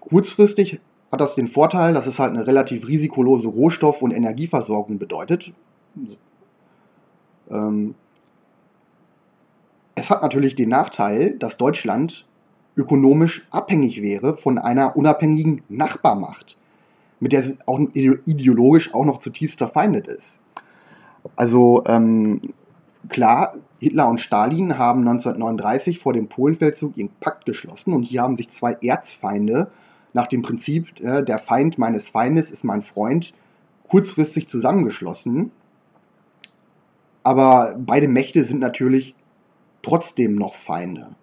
Kurzfristig 0.00 0.80
hat 1.10 1.20
das 1.20 1.34
den 1.34 1.48
Vorteil, 1.48 1.94
dass 1.94 2.06
es 2.06 2.18
halt 2.18 2.32
eine 2.32 2.46
relativ 2.46 2.86
risikolose 2.86 3.48
Rohstoff- 3.48 4.02
und 4.02 4.12
Energieversorgung 4.12 4.98
bedeutet. 4.98 5.52
Ähm, 7.50 7.94
es 9.94 10.10
hat 10.10 10.22
natürlich 10.22 10.54
den 10.54 10.68
Nachteil, 10.68 11.36
dass 11.38 11.56
Deutschland 11.56 12.26
ökonomisch 12.76 13.46
abhängig 13.50 14.02
wäre 14.02 14.36
von 14.36 14.58
einer 14.58 14.96
unabhängigen 14.96 15.62
Nachbarmacht, 15.68 16.56
mit 17.18 17.32
der 17.32 17.40
es 17.40 17.58
auch 17.66 17.80
ideologisch 17.94 18.94
auch 18.94 19.04
noch 19.04 19.18
zutiefst 19.18 19.58
verfeindet 19.58 20.06
ist. 20.06 20.38
Also 21.34 21.82
ähm, 21.86 22.40
klar, 23.08 23.54
Hitler 23.78 24.08
und 24.08 24.20
Stalin 24.20 24.78
haben 24.78 25.00
1939 25.00 25.98
vor 25.98 26.12
dem 26.12 26.28
Polenfeldzug 26.28 26.96
ihren 26.96 27.10
Pakt 27.20 27.46
geschlossen 27.46 27.92
und 27.92 28.02
hier 28.02 28.22
haben 28.22 28.36
sich 28.36 28.48
zwei 28.48 28.76
Erzfeinde 28.82 29.70
nach 30.12 30.26
dem 30.26 30.42
Prinzip, 30.42 31.00
äh, 31.00 31.22
der 31.22 31.38
Feind 31.38 31.78
meines 31.78 32.08
Feindes 32.08 32.50
ist 32.50 32.64
mein 32.64 32.82
Freund, 32.82 33.34
kurzfristig 33.88 34.48
zusammengeschlossen. 34.48 35.52
Aber 37.22 37.76
beide 37.78 38.08
Mächte 38.08 38.44
sind 38.44 38.60
natürlich 38.60 39.14
trotzdem 39.82 40.34
noch 40.34 40.54
Feinde. 40.54 41.14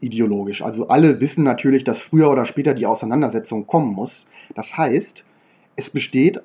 Ideologisch. 0.00 0.62
Also 0.62 0.88
alle 0.88 1.20
wissen 1.20 1.44
natürlich, 1.44 1.84
dass 1.84 2.02
früher 2.02 2.30
oder 2.30 2.44
später 2.44 2.74
die 2.74 2.86
Auseinandersetzung 2.86 3.66
kommen 3.66 3.94
muss. 3.94 4.26
Das 4.54 4.76
heißt, 4.76 5.24
es 5.76 5.90
besteht, 5.90 6.42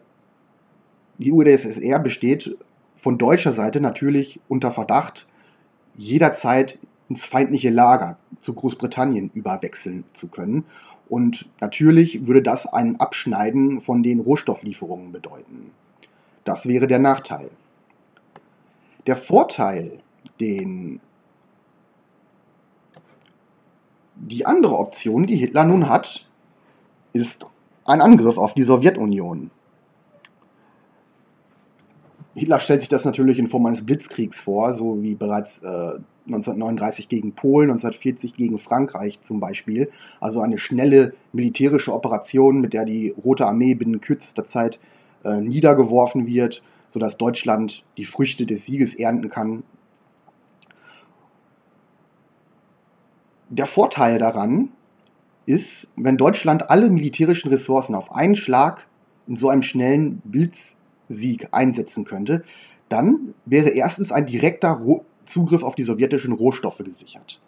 die 1.17 1.31
UdSSR 1.31 1.99
besteht 1.99 2.57
von 3.01 3.17
deutscher 3.17 3.51
Seite 3.51 3.81
natürlich 3.81 4.39
unter 4.47 4.71
Verdacht, 4.71 5.27
jederzeit 5.93 6.77
ins 7.09 7.25
feindliche 7.25 7.71
Lager 7.71 8.17
zu 8.37 8.53
Großbritannien 8.53 9.31
überwechseln 9.33 10.03
zu 10.13 10.27
können. 10.27 10.65
Und 11.09 11.49
natürlich 11.59 12.27
würde 12.27 12.43
das 12.43 12.67
ein 12.67 12.99
Abschneiden 12.99 13.81
von 13.81 14.03
den 14.03 14.19
Rohstofflieferungen 14.19 15.11
bedeuten. 15.11 15.71
Das 16.43 16.67
wäre 16.67 16.85
der 16.85 16.99
Nachteil. 16.99 17.49
Der 19.07 19.15
Vorteil, 19.15 19.99
den 20.39 21.01
die 24.15 24.45
andere 24.45 24.77
Option, 24.77 25.25
die 25.25 25.37
Hitler 25.37 25.63
nun 25.63 25.89
hat, 25.89 26.27
ist 27.13 27.47
ein 27.83 27.99
Angriff 27.99 28.37
auf 28.37 28.53
die 28.53 28.63
Sowjetunion. 28.63 29.49
Hitler 32.33 32.59
stellt 32.59 32.81
sich 32.81 32.89
das 32.89 33.03
natürlich 33.03 33.39
in 33.39 33.47
Form 33.47 33.65
eines 33.65 33.85
Blitzkriegs 33.85 34.39
vor, 34.39 34.73
so 34.73 35.01
wie 35.01 35.15
bereits 35.15 35.59
äh, 35.63 35.99
1939 36.27 37.09
gegen 37.09 37.33
Polen, 37.33 37.69
1940 37.69 38.35
gegen 38.35 38.57
Frankreich 38.57 39.21
zum 39.21 39.39
Beispiel. 39.39 39.89
Also 40.21 40.41
eine 40.41 40.57
schnelle 40.57 41.13
militärische 41.33 41.93
Operation, 41.93 42.61
mit 42.61 42.73
der 42.73 42.85
die 42.85 43.09
Rote 43.09 43.45
Armee 43.45 43.75
binnen 43.75 43.99
kürzester 43.99 44.45
Zeit 44.45 44.79
äh, 45.25 45.41
niedergeworfen 45.41 46.25
wird, 46.25 46.63
sodass 46.87 47.17
Deutschland 47.17 47.83
die 47.97 48.05
Früchte 48.05 48.45
des 48.45 48.65
Sieges 48.65 48.95
ernten 48.95 49.29
kann. 49.29 49.63
Der 53.49 53.65
Vorteil 53.65 54.19
daran 54.19 54.69
ist, 55.45 55.91
wenn 55.97 56.15
Deutschland 56.15 56.69
alle 56.69 56.89
militärischen 56.89 57.49
Ressourcen 57.49 57.95
auf 57.95 58.13
einen 58.13 58.37
Schlag 58.37 58.87
in 59.27 59.35
so 59.35 59.49
einem 59.49 59.63
schnellen 59.63 60.21
Blitz 60.23 60.77
Sieg 61.11 61.49
einsetzen 61.51 62.05
könnte, 62.05 62.43
dann 62.89 63.33
wäre 63.45 63.69
erstens 63.69 64.11
ein 64.11 64.25
direkter 64.25 64.79
Zugriff 65.25 65.63
auf 65.63 65.75
die 65.75 65.83
sowjetischen 65.83 66.33
Rohstoffe 66.33 66.79
gesichert. 66.79 67.39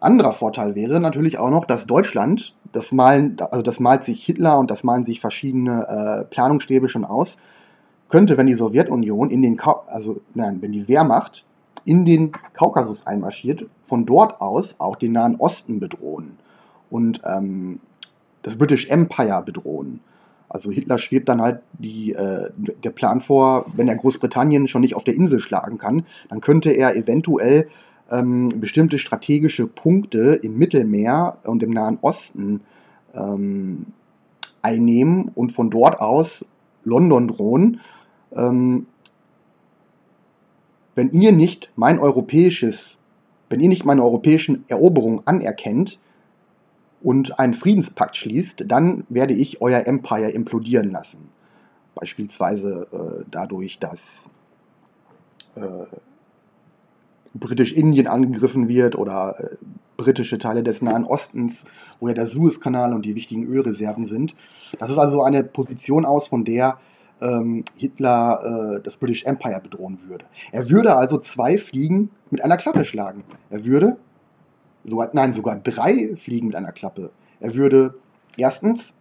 Anderer 0.00 0.32
Vorteil 0.32 0.74
wäre 0.74 1.00
natürlich 1.00 1.38
auch 1.38 1.50
noch, 1.50 1.64
dass 1.64 1.86
Deutschland, 1.86 2.56
das 2.72 2.92
malen, 2.92 3.36
also 3.50 3.62
das 3.62 3.80
malt 3.80 4.04
sich 4.04 4.24
Hitler 4.24 4.58
und 4.58 4.70
das 4.70 4.84
malen 4.84 5.04
sich 5.04 5.20
verschiedene 5.20 5.86
äh, 5.88 6.24
Planungsstäbe 6.24 6.88
schon 6.88 7.04
aus, 7.04 7.38
könnte, 8.08 8.36
wenn 8.36 8.46
die 8.46 8.54
Sowjetunion 8.54 9.30
in 9.30 9.40
den, 9.40 9.56
Ka 9.56 9.82
also 9.86 10.20
nein, 10.34 10.60
wenn 10.60 10.72
die 10.72 10.88
Wehrmacht 10.88 11.46
in 11.84 12.04
den 12.04 12.32
Kaukasus 12.52 13.06
einmarschiert, 13.06 13.66
von 13.84 14.04
dort 14.04 14.40
aus 14.40 14.80
auch 14.80 14.96
den 14.96 15.12
Nahen 15.12 15.36
Osten 15.36 15.80
bedrohen 15.80 16.38
und 16.90 17.22
ähm, 17.24 17.80
das 18.42 18.58
British 18.58 18.88
Empire 18.88 19.42
bedrohen. 19.44 20.00
Also 20.54 20.70
Hitler 20.70 20.98
schwebt 21.00 21.28
dann 21.28 21.42
halt 21.42 21.62
die, 21.80 22.12
äh, 22.12 22.48
der 22.84 22.90
Plan 22.90 23.20
vor, 23.20 23.66
wenn 23.74 23.88
er 23.88 23.96
Großbritannien 23.96 24.68
schon 24.68 24.82
nicht 24.82 24.94
auf 24.94 25.02
der 25.02 25.16
Insel 25.16 25.40
schlagen 25.40 25.78
kann, 25.78 26.06
dann 26.28 26.40
könnte 26.40 26.70
er 26.70 26.94
eventuell 26.94 27.66
ähm, 28.08 28.60
bestimmte 28.60 29.00
strategische 29.00 29.66
Punkte 29.66 30.38
im 30.40 30.56
Mittelmeer 30.56 31.38
und 31.42 31.64
im 31.64 31.70
Nahen 31.70 31.98
Osten 32.02 32.60
ähm, 33.14 33.86
einnehmen 34.62 35.32
und 35.34 35.50
von 35.50 35.70
dort 35.70 35.98
aus 35.98 36.46
London 36.84 37.26
drohen. 37.26 37.80
Ähm, 38.30 38.86
wenn 40.94 41.10
ihr 41.10 41.32
nicht 41.32 41.72
mein 41.74 41.98
europäisches, 41.98 42.98
wenn 43.50 43.58
ihr 43.58 43.68
nicht 43.68 43.84
meine 43.84 44.04
europäischen 44.04 44.62
Eroberungen 44.68 45.26
anerkennt, 45.26 45.98
und 47.04 47.38
einen 47.38 47.52
Friedenspakt 47.52 48.16
schließt, 48.16 48.64
dann 48.66 49.04
werde 49.10 49.34
ich 49.34 49.60
euer 49.60 49.86
Empire 49.86 50.30
implodieren 50.30 50.90
lassen. 50.90 51.28
Beispielsweise 51.94 52.88
äh, 52.92 53.24
dadurch, 53.30 53.78
dass 53.78 54.30
äh, 55.54 55.84
Britisch-Indien 57.34 58.06
angegriffen 58.06 58.68
wird 58.68 58.96
oder 58.96 59.34
äh, 59.38 59.56
britische 59.98 60.38
Teile 60.38 60.62
des 60.62 60.80
Nahen 60.80 61.04
Ostens, 61.04 61.66
wo 62.00 62.08
ja 62.08 62.14
der 62.14 62.26
Suezkanal 62.26 62.94
und 62.94 63.04
die 63.04 63.14
wichtigen 63.14 63.46
Ölreserven 63.46 64.06
sind. 64.06 64.34
Das 64.78 64.90
ist 64.90 64.98
also 64.98 65.22
eine 65.22 65.44
Position 65.44 66.06
aus, 66.06 66.28
von 66.28 66.44
der 66.44 66.78
ähm, 67.20 67.64
Hitler 67.76 68.76
äh, 68.78 68.80
das 68.82 68.96
British 68.96 69.24
Empire 69.24 69.60
bedrohen 69.60 69.98
würde. 70.08 70.24
Er 70.52 70.70
würde 70.70 70.96
also 70.96 71.18
zwei 71.18 71.58
Fliegen 71.58 72.10
mit 72.30 72.42
einer 72.42 72.56
Klappe 72.56 72.86
schlagen. 72.86 73.24
Er 73.50 73.66
würde 73.66 73.98
sogar, 74.84 75.10
nein, 75.12 75.32
sogar 75.32 75.56
drei 75.56 76.14
Fliegen 76.16 76.48
mit 76.48 76.56
einer 76.56 76.72
Klappe. 76.72 77.10
Er 77.40 77.54
würde 77.54 77.94
erstens 78.36 78.94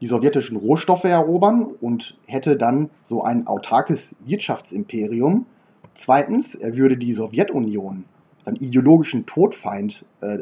die 0.00 0.06
sowjetischen 0.06 0.56
Rohstoffe 0.56 1.04
erobern 1.04 1.62
und 1.80 2.18
hätte 2.26 2.56
dann 2.56 2.90
so 3.04 3.22
ein 3.22 3.46
autarkes 3.46 4.14
Wirtschaftsimperium. 4.24 5.46
Zweitens, 5.94 6.54
er 6.54 6.76
würde 6.76 6.96
die 6.96 7.12
Sowjetunion, 7.12 8.04
seinen 8.44 8.56
ideologischen 8.56 9.26
Todfeind, 9.26 10.06
äh, 10.22 10.38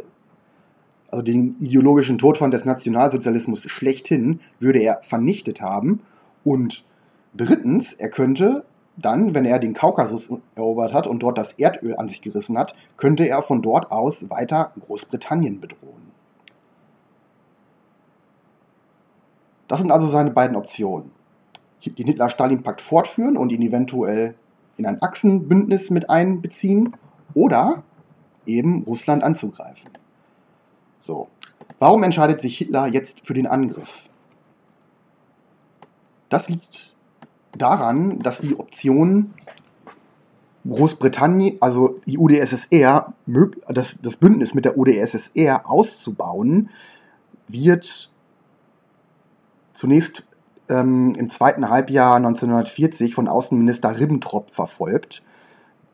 also 1.10 1.22
den 1.22 1.56
ideologischen 1.58 2.18
Todfeind 2.18 2.52
des 2.54 2.66
Nationalsozialismus 2.66 3.62
schlechthin, 3.62 4.40
würde 4.60 4.80
er 4.80 5.00
vernichtet 5.02 5.60
haben. 5.60 6.00
Und 6.44 6.84
drittens, 7.34 7.94
er 7.94 8.10
könnte 8.10 8.64
dann, 9.00 9.34
wenn 9.34 9.46
er 9.46 9.58
den 9.58 9.74
Kaukasus 9.74 10.32
erobert 10.56 10.92
hat 10.92 11.06
und 11.06 11.20
dort 11.20 11.38
das 11.38 11.52
Erdöl 11.52 11.96
an 11.96 12.08
sich 12.08 12.20
gerissen 12.20 12.58
hat, 12.58 12.74
könnte 12.96 13.28
er 13.28 13.42
von 13.42 13.62
dort 13.62 13.92
aus 13.92 14.28
weiter 14.28 14.72
Großbritannien 14.80 15.60
bedrohen. 15.60 16.12
Das 19.68 19.80
sind 19.80 19.92
also 19.92 20.08
seine 20.08 20.30
beiden 20.30 20.56
Optionen. 20.56 21.10
Den 21.84 22.06
Hitler-Stalin-Pakt 22.06 22.80
fortführen 22.80 23.36
und 23.36 23.52
ihn 23.52 23.62
eventuell 23.62 24.34
in 24.76 24.86
ein 24.86 25.00
Achsenbündnis 25.00 25.90
mit 25.90 26.10
einbeziehen 26.10 26.96
oder 27.34 27.84
eben 28.46 28.82
Russland 28.82 29.22
anzugreifen. 29.22 29.90
So. 30.98 31.28
Warum 31.78 32.02
entscheidet 32.02 32.40
sich 32.40 32.58
Hitler 32.58 32.88
jetzt 32.88 33.24
für 33.24 33.34
den 33.34 33.46
Angriff? 33.46 34.08
Das 36.28 36.48
liegt 36.48 36.96
daran, 37.56 38.18
dass 38.18 38.40
die 38.40 38.58
Option 38.58 39.34
Großbritannien, 40.68 41.58
also 41.60 42.00
die 42.06 42.18
UdSSR, 42.18 43.14
das, 43.68 44.00
das 44.02 44.16
Bündnis 44.16 44.54
mit 44.54 44.64
der 44.64 44.76
UdSSR 44.76 45.68
auszubauen, 45.68 46.70
wird 47.46 48.10
zunächst 49.72 50.26
ähm, 50.68 51.14
im 51.16 51.30
zweiten 51.30 51.70
Halbjahr 51.70 52.16
1940 52.16 53.14
von 53.14 53.28
Außenminister 53.28 53.98
Ribbentrop 53.98 54.50
verfolgt 54.50 55.22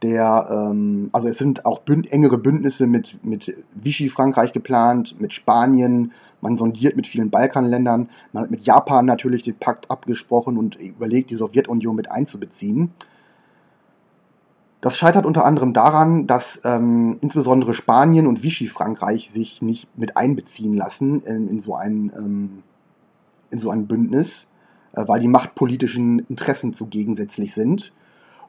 der, 0.04 0.46
ähm, 0.50 1.08
also 1.12 1.28
es 1.28 1.38
sind 1.38 1.64
auch 1.64 1.78
bünd, 1.78 2.12
engere 2.12 2.36
Bündnisse 2.36 2.86
mit, 2.86 3.24
mit 3.24 3.56
Vichy 3.74 4.10
Frankreich 4.10 4.52
geplant, 4.52 5.18
mit 5.18 5.32
Spanien, 5.32 6.12
man 6.42 6.58
sondiert 6.58 6.94
mit 6.94 7.06
vielen 7.06 7.30
Balkanländern, 7.30 8.10
man 8.32 8.42
hat 8.42 8.50
mit 8.50 8.66
Japan 8.66 9.06
natürlich 9.06 9.42
den 9.42 9.56
Pakt 9.56 9.90
abgesprochen 9.90 10.58
und 10.58 10.76
überlegt, 10.76 11.30
die 11.30 11.36
Sowjetunion 11.36 11.96
mit 11.96 12.10
einzubeziehen. 12.10 12.92
Das 14.82 14.98
scheitert 14.98 15.24
unter 15.24 15.46
anderem 15.46 15.72
daran, 15.72 16.26
dass 16.26 16.60
ähm, 16.66 17.16
insbesondere 17.22 17.72
Spanien 17.72 18.26
und 18.26 18.42
Vichy-Frankreich 18.42 19.30
sich 19.30 19.62
nicht 19.62 19.96
mit 19.96 20.18
einbeziehen 20.18 20.76
lassen 20.76 21.20
in, 21.20 21.48
in 21.48 21.60
so, 21.60 21.74
ein, 21.74 22.12
ähm, 22.14 22.62
in 23.48 23.58
so 23.58 23.70
ein 23.70 23.86
Bündnis, 23.86 24.50
äh, 24.92 25.08
weil 25.08 25.20
die 25.20 25.28
machtpolitischen 25.28 26.18
Interessen 26.18 26.74
zu 26.74 26.88
gegensätzlich 26.88 27.54
sind. 27.54 27.94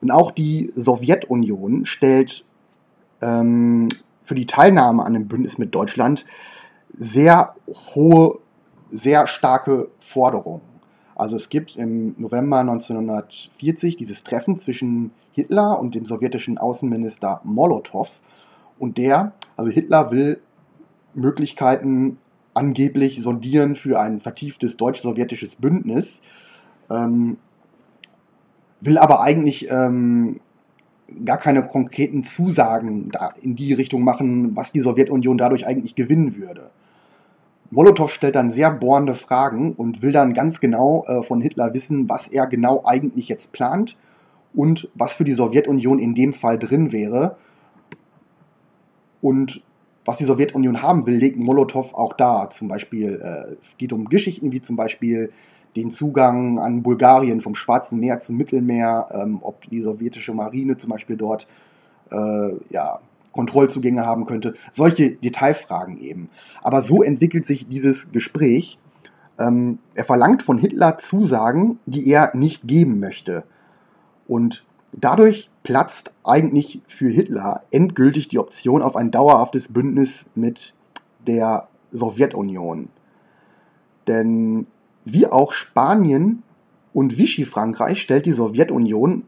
Und 0.00 0.10
auch 0.10 0.30
die 0.30 0.70
Sowjetunion 0.74 1.86
stellt 1.86 2.44
ähm, 3.22 3.88
für 4.22 4.34
die 4.34 4.46
Teilnahme 4.46 5.04
an 5.04 5.14
dem 5.14 5.28
Bündnis 5.28 5.58
mit 5.58 5.74
Deutschland 5.74 6.26
sehr 6.92 7.54
hohe, 7.94 8.38
sehr 8.88 9.26
starke 9.26 9.88
Forderungen. 9.98 10.62
Also 11.14 11.36
es 11.36 11.48
gibt 11.48 11.76
im 11.76 12.14
November 12.18 12.58
1940 12.58 13.96
dieses 13.96 14.22
Treffen 14.22 14.58
zwischen 14.58 15.12
Hitler 15.32 15.80
und 15.80 15.94
dem 15.94 16.04
sowjetischen 16.04 16.58
Außenminister 16.58 17.40
Molotow. 17.42 18.22
Und 18.78 18.98
der, 18.98 19.32
also 19.56 19.70
Hitler 19.70 20.10
will 20.10 20.40
Möglichkeiten 21.14 22.18
angeblich 22.52 23.22
sondieren 23.22 23.76
für 23.76 23.98
ein 24.00 24.20
vertieftes 24.20 24.76
deutsch-sowjetisches 24.76 25.56
Bündnis, 25.56 26.22
ähm, 26.90 27.38
will 28.80 28.98
aber 28.98 29.20
eigentlich 29.20 29.70
ähm, 29.70 30.40
gar 31.24 31.38
keine 31.38 31.62
konkreten 31.62 32.24
Zusagen 32.24 33.10
in 33.40 33.56
die 33.56 33.72
Richtung 33.72 34.02
machen, 34.02 34.56
was 34.56 34.72
die 34.72 34.80
Sowjetunion 34.80 35.38
dadurch 35.38 35.66
eigentlich 35.66 35.94
gewinnen 35.94 36.36
würde. 36.36 36.70
Molotow 37.70 38.10
stellt 38.10 38.36
dann 38.36 38.50
sehr 38.50 38.70
bohrende 38.70 39.14
Fragen 39.14 39.72
und 39.72 40.02
will 40.02 40.12
dann 40.12 40.34
ganz 40.34 40.60
genau 40.60 41.04
äh, 41.06 41.22
von 41.22 41.40
Hitler 41.40 41.74
wissen, 41.74 42.08
was 42.08 42.28
er 42.28 42.46
genau 42.46 42.82
eigentlich 42.84 43.28
jetzt 43.28 43.52
plant 43.52 43.96
und 44.54 44.88
was 44.94 45.14
für 45.16 45.24
die 45.24 45.34
Sowjetunion 45.34 45.98
in 45.98 46.14
dem 46.14 46.32
Fall 46.32 46.58
drin 46.58 46.92
wäre. 46.92 47.36
Und 49.20 49.62
was 50.04 50.18
die 50.18 50.24
Sowjetunion 50.24 50.82
haben 50.82 51.06
will, 51.06 51.16
legt 51.16 51.36
Molotow 51.36 51.94
auch 51.94 52.12
da. 52.12 52.48
Zum 52.50 52.68
Beispiel, 52.68 53.20
äh, 53.20 53.56
es 53.60 53.76
geht 53.76 53.92
um 53.92 54.08
Geschichten 54.08 54.52
wie 54.52 54.60
zum 54.60 54.76
Beispiel 54.76 55.32
den 55.76 55.90
Zugang 55.90 56.58
an 56.58 56.82
Bulgarien 56.82 57.40
vom 57.40 57.54
Schwarzen 57.54 58.00
Meer 58.00 58.20
zum 58.20 58.36
Mittelmeer, 58.36 59.06
ähm, 59.12 59.38
ob 59.42 59.68
die 59.68 59.80
sowjetische 59.80 60.32
Marine 60.32 60.76
zum 60.76 60.90
Beispiel 60.90 61.16
dort 61.16 61.46
äh, 62.10 62.54
ja, 62.70 63.00
Kontrollzugänge 63.32 64.04
haben 64.04 64.26
könnte. 64.26 64.54
Solche 64.72 65.12
Detailfragen 65.12 65.98
eben. 65.98 66.30
Aber 66.62 66.82
so 66.82 67.02
entwickelt 67.02 67.46
sich 67.46 67.68
dieses 67.68 68.10
Gespräch. 68.10 68.78
Ähm, 69.38 69.78
er 69.94 70.04
verlangt 70.04 70.42
von 70.42 70.58
Hitler 70.58 70.98
Zusagen, 70.98 71.78
die 71.84 72.08
er 72.08 72.34
nicht 72.34 72.66
geben 72.66 72.98
möchte. 72.98 73.44
Und 74.26 74.64
dadurch 74.92 75.50
platzt 75.62 76.14
eigentlich 76.24 76.80
für 76.86 77.08
Hitler 77.08 77.60
endgültig 77.70 78.28
die 78.28 78.38
Option 78.38 78.82
auf 78.82 78.96
ein 78.96 79.10
dauerhaftes 79.10 79.72
Bündnis 79.72 80.26
mit 80.34 80.74
der 81.26 81.68
Sowjetunion. 81.90 82.88
Denn 84.06 84.66
wie 85.06 85.26
auch 85.26 85.52
Spanien 85.52 86.42
und 86.92 87.16
Vichy-Frankreich 87.16 88.02
stellt 88.02 88.26
die 88.26 88.32
Sowjetunion 88.32 89.22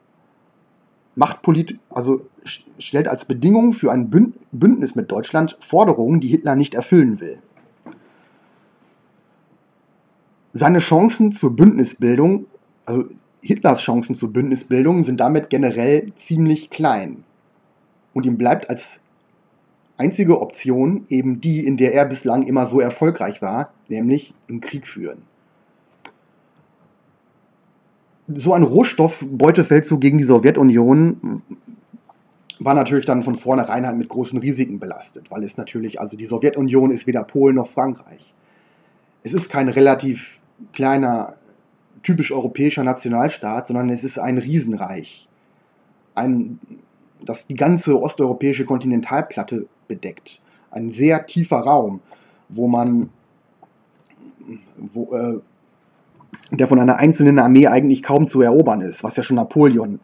Machtpolit 1.15 1.79
also 1.91 2.27
stellt 2.45 3.09
als 3.09 3.25
Bedingung 3.25 3.73
für 3.73 3.91
ein 3.91 4.09
Bündnis 4.53 4.95
mit 4.95 5.11
Deutschland 5.11 5.57
Forderungen, 5.61 6.21
die 6.21 6.29
Hitler 6.29 6.55
nicht 6.55 6.75
erfüllen 6.75 7.19
will. 7.19 7.39
Seine 10.53 10.79
Chancen 10.79 11.33
zur 11.33 11.57
Bündnisbildung, 11.57 12.47
also 12.87 13.05
Hitlers 13.43 13.81
Chancen 13.81 14.15
zur 14.15 14.33
Bündnisbildung 14.33 15.03
sind 15.03 15.19
damit 15.19 15.51
generell 15.51 16.13
ziemlich 16.15 16.71
klein. 16.71 17.25
Und 18.15 18.25
ihm 18.25 18.39
bleibt 18.39 18.71
als 18.71 19.01
einzige 19.97 20.41
Option 20.41 21.05
eben 21.09 21.41
die, 21.41 21.67
in 21.67 21.77
der 21.77 21.95
er 21.95 22.05
bislang 22.05 22.45
immer 22.45 22.67
so 22.67 22.79
erfolgreich 22.79 23.43
war, 23.43 23.73
nämlich 23.89 24.35
im 24.49 24.61
Krieg 24.61 24.87
führen 24.87 25.23
so 28.29 28.53
ein 28.53 28.63
Rohstoffbeutefeldzug 28.63 30.01
gegen 30.01 30.19
die 30.19 30.25
Sowjetunion 30.25 31.43
war 32.61 32.75
natürlich 32.75 33.07
dann 33.07 33.23
von 33.23 33.37
vornherein 33.37 33.87
halt 33.87 33.97
mit 33.97 34.09
großen 34.09 34.39
Risiken 34.39 34.81
belastet, 34.81 35.31
weil 35.31 35.45
es 35.45 35.57
natürlich, 35.57 36.01
also 36.01 36.17
die 36.17 36.27
Sowjetunion 36.27 36.91
ist 36.91 37.07
weder 37.07 37.23
Polen 37.23 37.57
noch 37.57 37.69
Frankreich. 37.69 38.35
Es 39.23 39.33
ist 39.33 39.49
kein 39.49 39.69
relativ 39.69 40.41
kleiner, 40.73 41.35
typisch 42.03 42.33
europäischer 42.33 42.85
Nationalstaat, 42.85 43.69
sondern 43.69 43.91
es 43.91 44.05
ist 44.05 44.19
ein 44.19 44.39
Riesenreich. 44.39 45.29
Ein, 46.15 46.59
das 47.25 47.47
die 47.47 47.55
ganze 47.55 48.01
osteuropäische 48.01 48.65
Kontinentalplatte 48.65 49.67
bedeckt. 49.87 50.43
Ein 50.71 50.91
sehr 50.91 51.27
tiefer 51.27 51.59
Raum, 51.59 52.01
wo 52.49 52.67
man, 52.67 53.11
wo, 54.77 55.15
äh, 55.15 55.41
der 56.51 56.67
von 56.67 56.79
einer 56.79 56.97
einzelnen 56.97 57.39
Armee 57.39 57.67
eigentlich 57.67 58.03
kaum 58.03 58.29
zu 58.29 58.41
erobern 58.41 58.81
ist, 58.81 59.05
was 59.05 59.17
ja 59.17 59.23
schon 59.23 59.37
Napoleon 59.37 60.01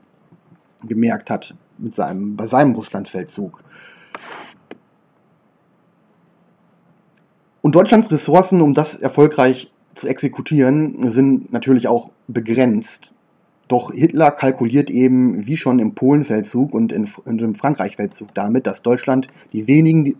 gemerkt 0.87 1.31
hat 1.31 1.55
mit 1.79 1.95
seinem, 1.95 2.37
bei 2.37 2.47
seinem 2.47 2.73
Russlandfeldzug. 2.75 3.63
Und 7.63 7.75
Deutschlands 7.75 8.11
Ressourcen, 8.11 8.61
um 8.61 8.75
das 8.75 8.95
erfolgreich 8.95 9.73
zu 9.95 10.07
exekutieren, 10.07 11.09
sind 11.09 11.53
natürlich 11.53 11.89
auch 11.89 12.11
begrenzt. 12.29 13.15
Doch 13.69 13.91
Hitler 13.93 14.31
kalkuliert 14.31 14.91
eben, 14.91 15.47
wie 15.47 15.57
schon 15.57 15.79
im 15.79 15.95
Polenfeldzug 15.95 16.75
und, 16.75 16.93
in, 16.93 17.09
und 17.25 17.41
im 17.41 17.55
Frankreichfeldzug 17.55 18.35
damit, 18.35 18.67
dass 18.67 18.83
Deutschland 18.83 19.29
die 19.55 19.67
wenigen 19.67 20.15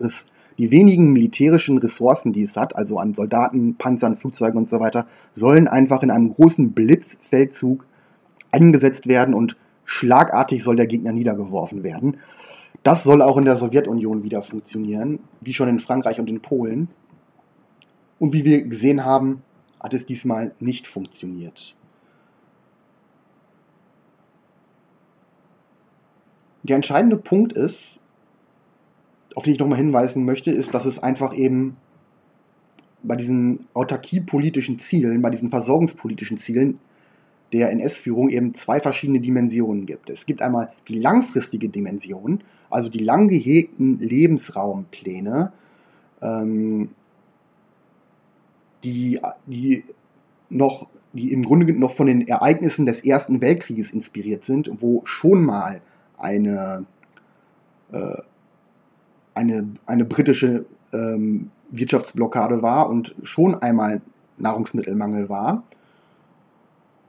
die 0.57 0.71
wenigen 0.71 1.11
militärischen 1.11 1.77
Ressourcen, 1.77 2.31
die 2.31 2.43
es 2.43 2.55
hat, 2.55 2.75
also 2.75 2.97
an 2.97 3.13
Soldaten, 3.13 3.75
Panzern, 3.75 4.15
Flugzeugen 4.15 4.57
und 4.57 4.69
so 4.69 4.79
weiter, 4.79 5.05
sollen 5.33 5.67
einfach 5.67 6.01
in 6.03 6.11
einem 6.11 6.33
großen 6.33 6.71
Blitzfeldzug 6.71 7.85
eingesetzt 8.51 9.07
werden 9.07 9.33
und 9.33 9.57
schlagartig 9.83 10.63
soll 10.63 10.77
der 10.77 10.87
Gegner 10.87 11.11
niedergeworfen 11.11 11.83
werden. 11.83 12.17
Das 12.83 13.03
soll 13.03 13.21
auch 13.21 13.37
in 13.37 13.45
der 13.45 13.55
Sowjetunion 13.55 14.23
wieder 14.23 14.41
funktionieren, 14.41 15.19
wie 15.41 15.53
schon 15.53 15.69
in 15.69 15.79
Frankreich 15.79 16.19
und 16.19 16.29
in 16.29 16.41
Polen. 16.41 16.87
Und 18.19 18.33
wie 18.33 18.45
wir 18.45 18.65
gesehen 18.65 19.03
haben, 19.03 19.41
hat 19.79 19.93
es 19.93 20.05
diesmal 20.05 20.53
nicht 20.59 20.87
funktioniert. 20.87 21.75
Der 26.63 26.77
entscheidende 26.77 27.17
Punkt 27.17 27.53
ist, 27.53 27.99
auf 29.35 29.43
die 29.43 29.51
ich 29.51 29.59
nochmal 29.59 29.77
hinweisen 29.77 30.25
möchte, 30.25 30.49
ist, 30.49 30.73
dass 30.73 30.85
es 30.85 30.99
einfach 30.99 31.35
eben 31.35 31.75
bei 33.03 33.15
diesen 33.15 33.59
autarkiepolitischen 33.73 34.79
Zielen, 34.79 35.21
bei 35.21 35.29
diesen 35.29 35.49
versorgungspolitischen 35.49 36.37
Zielen 36.37 36.79
der 37.53 37.69
NS-Führung 37.71 38.29
eben 38.29 38.53
zwei 38.53 38.79
verschiedene 38.79 39.19
Dimensionen 39.19 39.85
gibt. 39.85 40.09
Es 40.09 40.25
gibt 40.25 40.41
einmal 40.41 40.71
die 40.87 40.99
langfristige 40.99 41.69
Dimension, 41.69 42.43
also 42.69 42.89
die 42.89 43.03
lang 43.03 43.27
gehegten 43.27 43.97
Lebensraumpläne, 43.97 45.51
ähm, 46.21 46.89
die, 48.83 49.19
die 49.45 49.83
noch, 50.49 50.87
die 51.13 51.31
im 51.31 51.43
Grunde 51.43 51.77
noch 51.77 51.91
von 51.91 52.07
den 52.07 52.27
Ereignissen 52.27 52.85
des 52.85 53.03
Ersten 53.05 53.41
Weltkrieges 53.41 53.91
inspiriert 53.91 54.43
sind, 54.43 54.71
wo 54.81 55.01
schon 55.05 55.43
mal 55.43 55.81
eine 56.17 56.85
äh, 57.91 58.21
eine, 59.35 59.67
eine 59.85 60.05
britische 60.05 60.65
ähm, 60.93 61.51
Wirtschaftsblockade 61.69 62.61
war 62.61 62.89
und 62.89 63.15
schon 63.23 63.55
einmal 63.55 64.01
Nahrungsmittelmangel 64.37 65.29
war. 65.29 65.63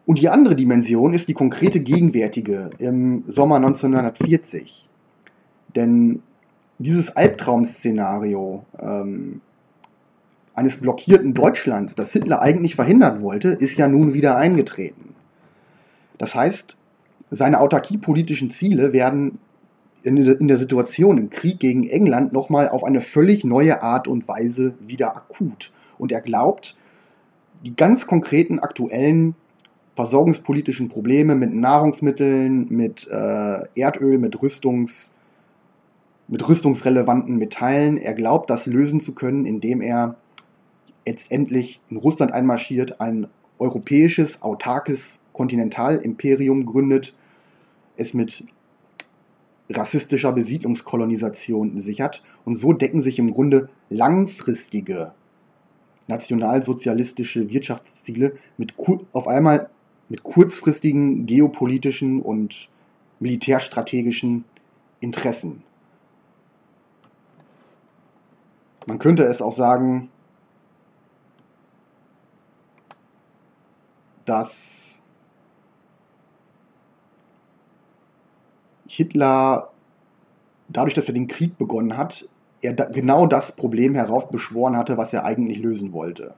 Und 0.04 0.20
die 0.20 0.28
andere 0.28 0.54
Dimension 0.54 1.14
ist 1.14 1.28
die 1.28 1.34
konkrete 1.34 1.80
gegenwärtige 1.80 2.70
im 2.78 3.24
Sommer 3.26 3.56
1940. 3.56 4.88
Denn 5.74 6.22
dieses 6.78 7.16
Albtraum-Szenario 7.16 8.64
ähm, 8.78 9.40
eines 10.54 10.80
blockierten 10.80 11.34
Deutschlands, 11.34 11.96
das 11.96 12.12
Hitler 12.12 12.40
eigentlich 12.40 12.76
verhindern 12.76 13.20
wollte, 13.20 13.48
ist 13.48 13.76
ja 13.78 13.88
nun 13.88 14.14
wieder 14.14 14.36
eingetreten. 14.36 15.14
Das 16.18 16.34
heißt, 16.34 16.78
seine 17.28 17.60
autarkiepolitischen 17.60 18.50
Ziele 18.50 18.92
werden 18.92 19.38
in 20.02 20.48
der 20.48 20.58
Situation 20.58 21.18
im 21.18 21.30
Krieg 21.30 21.58
gegen 21.58 21.84
England 21.88 22.32
nochmal 22.32 22.68
auf 22.68 22.84
eine 22.84 23.00
völlig 23.00 23.44
neue 23.44 23.82
Art 23.82 24.06
und 24.06 24.28
Weise 24.28 24.74
wieder 24.80 25.16
akut. 25.16 25.72
Und 25.98 26.12
er 26.12 26.20
glaubt, 26.20 26.76
die 27.64 27.74
ganz 27.74 28.06
konkreten 28.06 28.58
aktuellen 28.60 29.34
versorgungspolitischen 29.96 30.88
Probleme 30.88 31.34
mit 31.34 31.54
Nahrungsmitteln, 31.54 32.68
mit 32.68 33.08
äh, 33.10 33.60
Erdöl, 33.74 34.18
mit 34.18 34.40
Rüstungs, 34.40 35.10
mit 36.28 36.46
rüstungsrelevanten 36.46 37.36
Metallen, 37.36 37.96
er 37.96 38.14
glaubt, 38.14 38.50
das 38.50 38.66
lösen 38.66 39.00
zu 39.00 39.14
können, 39.14 39.46
indem 39.46 39.80
er 39.80 40.16
jetzt 41.06 41.32
endlich 41.32 41.80
in 41.88 41.96
Russland 41.96 42.32
einmarschiert, 42.32 43.00
ein 43.00 43.28
europäisches, 43.58 44.42
autarkes 44.42 45.20
Kontinentalimperium 45.32 46.66
gründet, 46.66 47.16
es 47.96 48.12
mit 48.12 48.44
rassistischer 49.70 50.32
Besiedlungskolonisation 50.32 51.80
sichert. 51.80 52.22
Und 52.44 52.56
so 52.56 52.72
decken 52.72 53.02
sich 53.02 53.18
im 53.18 53.32
Grunde 53.32 53.68
langfristige 53.90 55.12
nationalsozialistische 56.08 57.50
Wirtschaftsziele 57.50 58.34
mit 58.56 58.74
auf 59.12 59.26
einmal 59.28 59.68
mit 60.08 60.22
kurzfristigen 60.22 61.26
geopolitischen 61.26 62.22
und 62.22 62.68
militärstrategischen 63.18 64.44
Interessen. 65.00 65.62
Man 68.86 69.00
könnte 69.00 69.24
es 69.24 69.42
auch 69.42 69.52
sagen, 69.52 70.10
dass 74.26 74.75
Hitler, 78.96 79.70
dadurch, 80.68 80.94
dass 80.94 81.08
er 81.08 81.14
den 81.14 81.26
Krieg 81.26 81.58
begonnen 81.58 81.96
hat, 81.98 82.26
er 82.62 82.72
da, 82.72 82.86
genau 82.86 83.26
das 83.26 83.54
Problem 83.56 83.94
heraufbeschworen 83.94 84.76
hatte, 84.76 84.96
was 84.96 85.12
er 85.12 85.24
eigentlich 85.24 85.58
lösen 85.58 85.92
wollte. 85.92 86.34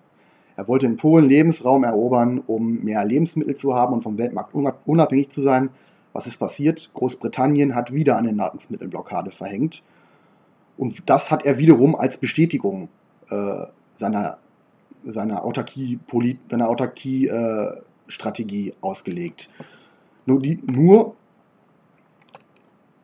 Er 0.57 0.66
wollte 0.66 0.87
in 0.87 0.97
Polen 0.97 1.29
Lebensraum 1.29 1.85
erobern, 1.85 2.42
um 2.44 2.83
mehr 2.83 3.05
Lebensmittel 3.05 3.55
zu 3.55 3.77
haben 3.77 3.92
und 3.94 4.03
vom 4.03 4.18
Weltmarkt 4.18 4.57
unabhängig 4.87 5.29
zu 5.29 5.40
sein. 5.40 5.71
Was 6.12 6.27
ist 6.27 6.38
passiert? 6.38 6.90
Großbritannien 6.94 7.77
hat 7.77 7.92
wieder 7.92 8.16
eine 8.16 8.33
Nahrungsmittelblockade 8.33 9.31
verhängt. 9.31 9.85
Und 10.77 11.09
das 11.09 11.31
hat 11.31 11.44
er 11.44 11.59
wiederum 11.59 11.94
als 11.94 12.16
Bestätigung 12.16 12.88
äh, 13.31 13.66
seiner, 13.92 14.38
seiner 15.05 15.44
Autarkie-Strategie 15.44 16.64
Autarkie, 16.64 17.29
äh, 17.29 18.73
ausgelegt. 18.81 19.51
Nur, 20.27 20.40
die, 20.42 20.61
nur 20.66 21.14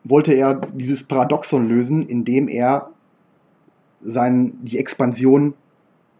wollte 0.05 0.33
er 0.33 0.61
dieses 0.61 1.03
Paradoxon 1.03 1.67
lösen, 1.67 2.07
indem 2.07 2.47
er 2.47 2.91
sein, 3.99 4.53
die 4.61 4.77
Expansion 4.77 5.55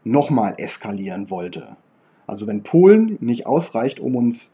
nochmal 0.04 0.56
eskalieren 0.58 1.30
wollte. 1.30 1.78
Also 2.28 2.48
wenn 2.48 2.63
Polen 2.63 3.17
nicht 3.21 3.45
ausreicht, 3.45 4.00
um 4.00 4.15
uns 4.15 4.52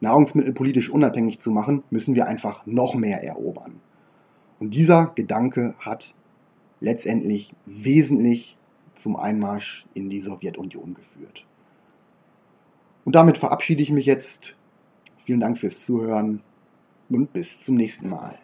nahrungsmittelpolitisch 0.00 0.90
unabhängig 0.90 1.40
zu 1.40 1.50
machen, 1.50 1.82
müssen 1.90 2.14
wir 2.14 2.26
einfach 2.26 2.66
noch 2.66 2.94
mehr 2.94 3.22
erobern. 3.22 3.80
Und 4.58 4.74
dieser 4.74 5.12
Gedanke 5.14 5.74
hat 5.78 6.14
letztendlich 6.80 7.54
wesentlich 7.66 8.56
zum 8.94 9.16
Einmarsch 9.16 9.86
in 9.94 10.08
die 10.08 10.20
Sowjetunion 10.20 10.94
geführt. 10.94 11.46
Und 13.04 13.14
damit 13.14 13.36
verabschiede 13.38 13.82
ich 13.82 13.90
mich 13.90 14.06
jetzt. 14.06 14.56
Vielen 15.18 15.40
Dank 15.40 15.58
fürs 15.58 15.84
Zuhören 15.84 16.42
und 17.08 17.32
bis 17.32 17.62
zum 17.62 17.76
nächsten 17.76 18.08
Mal. 18.08 18.38